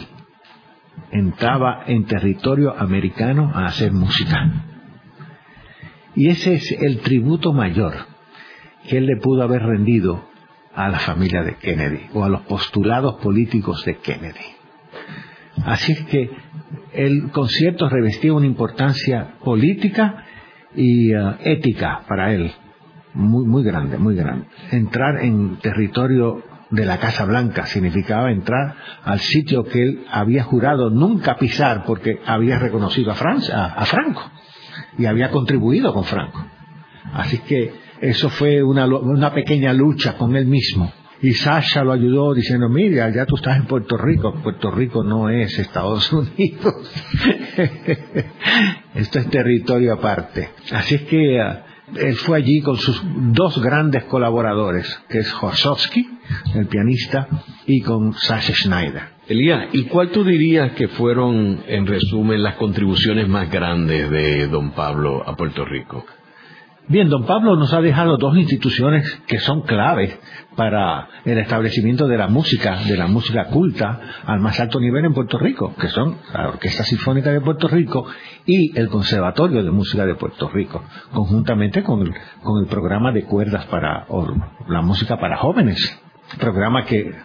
entraba 1.11 1.83
en 1.87 2.05
territorio 2.05 2.75
americano 2.77 3.51
a 3.53 3.65
hacer 3.65 3.91
música. 3.91 4.63
Y 6.15 6.29
ese 6.29 6.53
es 6.53 6.71
el 6.71 6.99
tributo 6.99 7.53
mayor 7.53 7.93
que 8.87 8.97
él 8.97 9.05
le 9.05 9.17
pudo 9.17 9.43
haber 9.43 9.63
rendido 9.63 10.23
a 10.73 10.89
la 10.89 10.99
familia 10.99 11.41
de 11.43 11.55
Kennedy 11.55 12.07
o 12.13 12.23
a 12.23 12.29
los 12.29 12.41
postulados 12.41 13.15
políticos 13.15 13.83
de 13.85 13.97
Kennedy. 13.97 14.55
Así 15.65 15.93
es 15.93 16.03
que 16.05 16.29
el 16.93 17.31
concierto 17.31 17.89
revestía 17.89 18.33
una 18.33 18.45
importancia 18.45 19.35
política 19.43 20.25
y 20.75 21.13
uh, 21.15 21.35
ética 21.43 22.03
para 22.07 22.33
él, 22.33 22.51
muy, 23.15 23.45
muy 23.45 23.63
grande, 23.63 23.97
muy 23.97 24.15
grande. 24.15 24.45
Entrar 24.71 25.23
en 25.23 25.57
territorio 25.57 26.43
de 26.69 26.85
la 26.85 26.97
Casa 26.97 27.25
Blanca 27.25 27.65
significaba 27.65 28.31
entrar 28.31 28.75
al 29.03 29.19
sitio 29.19 29.63
que 29.63 29.81
él 29.81 30.05
había 30.11 30.43
jurado 30.43 30.89
nunca 30.89 31.37
pisar 31.37 31.85
porque 31.85 32.19
había 32.25 32.59
reconocido 32.59 33.11
a, 33.11 33.15
Francia, 33.15 33.65
a, 33.65 33.85
Franco 33.85 34.21
y 34.97 35.05
había 35.05 35.31
contribuido 35.31 35.93
con 35.93 36.03
Franco. 36.03 36.45
Así 37.13 37.37
que 37.39 37.73
eso 38.01 38.29
fue 38.29 38.61
una, 38.63 38.85
una 38.85 39.33
pequeña 39.33 39.71
lucha 39.73 40.17
con 40.17 40.35
él 40.35 40.45
mismo. 40.47 40.91
Y 41.21 41.31
Sasha 41.31 41.83
lo 41.83 41.93
ayudó 41.93 42.33
diciendo, 42.33 42.67
mira, 42.67 43.09
ya 43.09 43.25
tú 43.25 43.35
estás 43.35 43.57
en 43.57 43.65
Puerto 43.65 43.97
Rico. 43.97 44.33
Puerto 44.43 44.69
Rico 44.69 45.03
no 45.03 45.29
es 45.29 45.57
Estados 45.57 46.11
Unidos. 46.13 46.75
Esto 48.93 49.19
es 49.19 49.29
territorio 49.29 49.93
aparte. 49.93 50.49
Así 50.71 50.95
es 50.95 51.01
que 51.03 51.39
uh, 51.39 51.74
él 51.97 52.15
fue 52.15 52.37
allí 52.37 52.61
con 52.61 52.77
sus 52.77 53.01
dos 53.33 53.61
grandes 53.61 54.03
colaboradores, 54.05 54.87
que 55.09 55.19
es 55.19 55.33
Horsowski, 55.41 56.07
el 56.55 56.67
pianista, 56.67 57.27
y 57.65 57.81
con 57.81 58.13
Sasha 58.13 58.53
Schneider. 58.53 59.15
Elías, 59.27 59.69
¿y 59.73 59.83
cuál 59.85 60.11
tú 60.11 60.23
dirías 60.23 60.73
que 60.73 60.87
fueron, 60.87 61.63
en 61.67 61.87
resumen, 61.87 62.43
las 62.43 62.55
contribuciones 62.55 63.27
más 63.27 63.49
grandes 63.49 64.09
de 64.11 64.47
don 64.47 64.71
Pablo 64.71 65.23
a 65.27 65.35
Puerto 65.35 65.65
Rico? 65.65 66.05
Bien, 66.87 67.09
don 67.09 67.25
Pablo 67.25 67.55
nos 67.55 67.73
ha 67.73 67.81
dejado 67.81 68.17
dos 68.17 68.37
instituciones 68.37 69.09
que 69.25 69.39
son 69.39 69.63
claves 69.63 70.19
para 70.55 71.09
el 71.25 71.39
establecimiento 71.39 72.07
de 72.07 72.15
la 72.15 72.27
música, 72.27 72.77
de 72.85 72.95
la 72.95 73.07
música 73.07 73.45
culta 73.45 73.99
al 74.23 74.39
más 74.39 74.59
alto 74.59 74.79
nivel 74.79 75.03
en 75.03 75.13
Puerto 75.15 75.39
Rico, 75.39 75.73
que 75.81 75.87
son 75.87 76.17
la 76.31 76.49
Orquesta 76.49 76.83
Sinfónica 76.83 77.31
de 77.31 77.41
Puerto 77.41 77.67
Rico 77.67 78.05
y 78.45 78.77
el 78.77 78.89
Conservatorio 78.89 79.63
de 79.63 79.71
Música 79.71 80.05
de 80.05 80.13
Puerto 80.13 80.47
Rico, 80.49 80.83
conjuntamente 81.11 81.81
con 81.81 82.03
el, 82.03 82.13
con 82.43 82.61
el 82.61 82.67
programa 82.67 83.11
de 83.11 83.23
cuerdas 83.23 83.65
para 83.65 84.05
la 84.67 84.81
música 84.83 85.17
para 85.17 85.37
jóvenes, 85.37 85.99
programa 86.39 86.85
que 86.85 87.15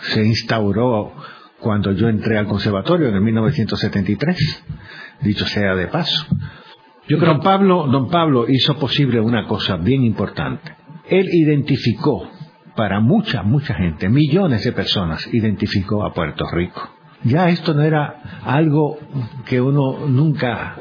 se 0.00 0.22
instauró 0.22 1.14
cuando 1.60 1.92
yo 1.92 2.10
entré 2.10 2.36
al 2.36 2.46
conservatorio 2.46 3.08
en 3.08 3.14
el 3.14 3.22
1973, 3.22 4.64
dicho 5.22 5.46
sea 5.46 5.74
de 5.76 5.86
paso. 5.86 6.26
Yo 7.12 7.18
creo 7.18 7.34
que 7.34 7.44
Pablo, 7.44 7.86
don 7.88 8.08
Pablo 8.08 8.46
hizo 8.48 8.78
posible 8.78 9.20
una 9.20 9.46
cosa 9.46 9.76
bien 9.76 10.02
importante. 10.02 10.74
Él 11.10 11.28
identificó 11.30 12.26
para 12.74 13.00
mucha, 13.00 13.42
mucha 13.42 13.74
gente, 13.74 14.08
millones 14.08 14.64
de 14.64 14.72
personas, 14.72 15.28
identificó 15.30 16.06
a 16.06 16.14
Puerto 16.14 16.46
Rico. 16.50 16.88
Ya 17.24 17.50
esto 17.50 17.74
no 17.74 17.82
era 17.82 18.40
algo 18.46 18.96
que 19.44 19.60
uno 19.60 20.06
nunca, 20.08 20.78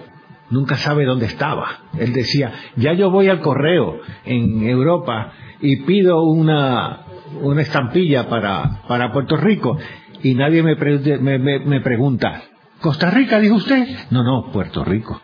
nunca 0.50 0.78
sabe 0.78 1.04
dónde 1.04 1.26
estaba. 1.26 1.68
Él 2.00 2.14
decía, 2.14 2.54
ya 2.78 2.94
yo 2.94 3.12
voy 3.12 3.28
al 3.28 3.42
correo 3.42 4.00
en 4.24 4.66
Europa 4.66 5.34
y 5.60 5.82
pido 5.82 6.24
una, 6.24 7.08
una 7.42 7.62
estampilla 7.62 8.30
para, 8.30 8.84
para 8.88 9.12
Puerto 9.12 9.36
Rico 9.36 9.78
y 10.24 10.34
nadie 10.36 10.64
me, 10.64 10.78
me, 11.20 11.60
me 11.60 11.82
pregunta, 11.82 12.42
¿Costa 12.80 13.12
Rica, 13.12 13.38
dijo 13.42 13.56
usted? 13.56 13.86
No, 14.12 14.24
no, 14.24 14.50
Puerto 14.54 14.86
Rico. 14.86 15.22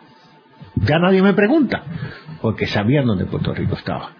Ya 0.86 0.98
nadie 0.98 1.22
me 1.22 1.34
pregunta, 1.34 1.82
porque 2.40 2.66
sabían 2.66 3.06
dónde 3.06 3.26
Puerto 3.26 3.54
Rico 3.54 3.74
estaba. 3.74 4.12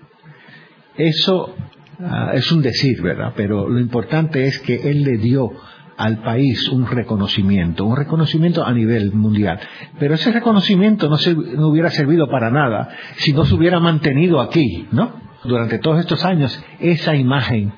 Eso 0.97 1.55
ah, 2.01 2.33
es 2.35 2.51
un 2.51 2.63
decir, 2.63 3.01
¿verdad? 3.03 3.33
Pero 3.37 3.69
lo 3.69 3.79
importante 3.79 4.47
es 4.47 4.59
que 4.61 4.91
él 4.91 5.05
le 5.05 5.19
dio 5.19 5.53
al 5.97 6.19
país 6.19 6.69
un 6.69 6.87
reconocimiento, 6.87 7.85
un 7.85 7.97
reconocimiento 7.97 8.65
a 8.65 8.73
nivel 8.73 9.13
mundial. 9.13 9.59
Pero 9.99 10.15
ese 10.15 10.31
reconocimiento 10.31 11.09
no, 11.09 11.17
se, 11.17 11.35
no 11.35 11.69
hubiera 11.69 11.91
servido 11.91 12.29
para 12.31 12.51
nada 12.51 12.89
si 13.17 13.33
no 13.33 13.45
se 13.45 13.55
hubiera 13.55 13.81
mantenido 13.81 14.41
aquí, 14.41 14.87
¿no? 14.93 15.21
Durante 15.45 15.79
todos 15.79 15.99
estos 16.01 16.25
años, 16.25 16.63
esa 16.79 17.17
imagen 17.17 17.73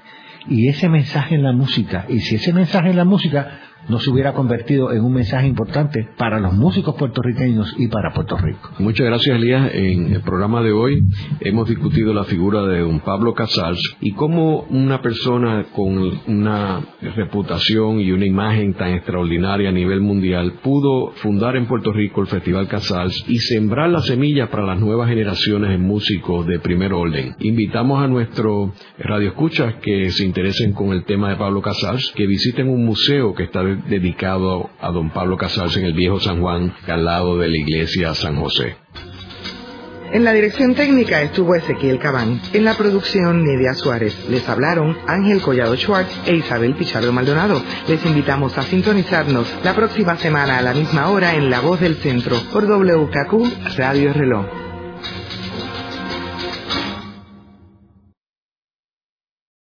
y 0.48 0.68
ese 0.68 0.88
mensaje 0.88 1.34
en 1.34 1.42
la 1.42 1.52
música, 1.52 2.06
y 2.08 2.20
si 2.20 2.36
ese 2.36 2.52
mensaje 2.52 2.90
en 2.90 2.96
la 2.96 3.04
música 3.04 3.58
no 3.90 3.98
se 3.98 4.10
hubiera 4.10 4.32
convertido 4.32 4.92
en 4.92 5.04
un 5.04 5.12
mensaje 5.12 5.48
importante 5.48 6.08
para 6.16 6.38
los 6.38 6.54
músicos 6.54 6.94
puertorriqueños 6.94 7.74
y 7.76 7.88
para 7.88 8.12
Puerto 8.12 8.36
Rico. 8.36 8.70
Muchas 8.78 9.06
gracias, 9.06 9.36
Elías. 9.36 9.70
En 9.74 10.12
el 10.14 10.22
programa 10.22 10.62
de 10.62 10.72
hoy 10.72 11.02
hemos 11.40 11.68
discutido 11.68 12.14
la 12.14 12.24
figura 12.24 12.62
de 12.66 12.80
don 12.80 13.00
Pablo 13.00 13.34
Casals 13.34 13.96
y 14.00 14.12
cómo 14.12 14.60
una 14.70 15.02
persona 15.02 15.66
con 15.74 15.98
una 16.26 16.80
reputación 17.16 18.00
y 18.00 18.12
una 18.12 18.26
imagen 18.26 18.74
tan 18.74 18.92
extraordinaria 18.92 19.70
a 19.70 19.72
nivel 19.72 20.00
mundial 20.00 20.60
pudo 20.62 21.10
fundar 21.16 21.56
en 21.56 21.66
Puerto 21.66 21.92
Rico 21.92 22.20
el 22.20 22.28
Festival 22.28 22.68
Casals 22.68 23.24
y 23.28 23.38
sembrar 23.38 23.90
la 23.90 24.00
semilla 24.00 24.50
para 24.50 24.64
las 24.64 24.78
nuevas 24.78 25.08
generaciones 25.08 25.70
de 25.70 25.78
músicos 25.78 26.46
de 26.46 26.60
primer 26.60 26.92
orden. 26.92 27.34
Invitamos 27.40 28.02
a 28.02 28.06
nuestros 28.06 28.70
radioescuchas 28.98 29.74
que 29.82 30.10
se 30.10 30.24
interesen 30.24 30.72
con 30.72 30.92
el 30.92 31.04
tema 31.04 31.30
de 31.30 31.36
Pablo 31.36 31.60
Casals, 31.60 32.12
que 32.14 32.26
visiten 32.26 32.68
un 32.68 32.84
museo 32.84 33.34
que 33.34 33.44
está 33.44 33.62
dedicado 33.88 34.70
a 34.80 34.90
don 34.90 35.10
Pablo 35.10 35.36
Casals 35.36 35.76
en 35.76 35.84
el 35.84 35.94
viejo 35.94 36.20
San 36.20 36.40
Juan, 36.40 36.74
al 36.86 37.04
lado 37.04 37.38
de 37.38 37.48
la 37.48 37.56
iglesia 37.56 38.14
San 38.14 38.36
José. 38.36 38.76
En 40.12 40.24
la 40.24 40.32
dirección 40.32 40.74
técnica 40.74 41.22
estuvo 41.22 41.54
Ezequiel 41.54 42.00
Cabán. 42.00 42.40
En 42.52 42.64
la 42.64 42.74
producción, 42.74 43.44
Nidia 43.44 43.74
Suárez. 43.74 44.28
Les 44.28 44.48
hablaron 44.48 44.98
Ángel 45.06 45.40
Collado 45.40 45.76
Schwartz 45.76 46.10
e 46.26 46.34
Isabel 46.34 46.74
Pichardo 46.74 47.12
Maldonado. 47.12 47.62
Les 47.86 48.04
invitamos 48.04 48.58
a 48.58 48.62
sintonizarnos 48.62 49.46
la 49.62 49.72
próxima 49.74 50.16
semana 50.16 50.58
a 50.58 50.62
la 50.62 50.74
misma 50.74 51.10
hora 51.10 51.36
en 51.36 51.48
La 51.48 51.60
Voz 51.60 51.78
del 51.78 51.94
Centro 51.96 52.36
por 52.52 52.64
WKQ 52.66 53.76
Radio 53.76 54.12
Reloj. 54.12 54.59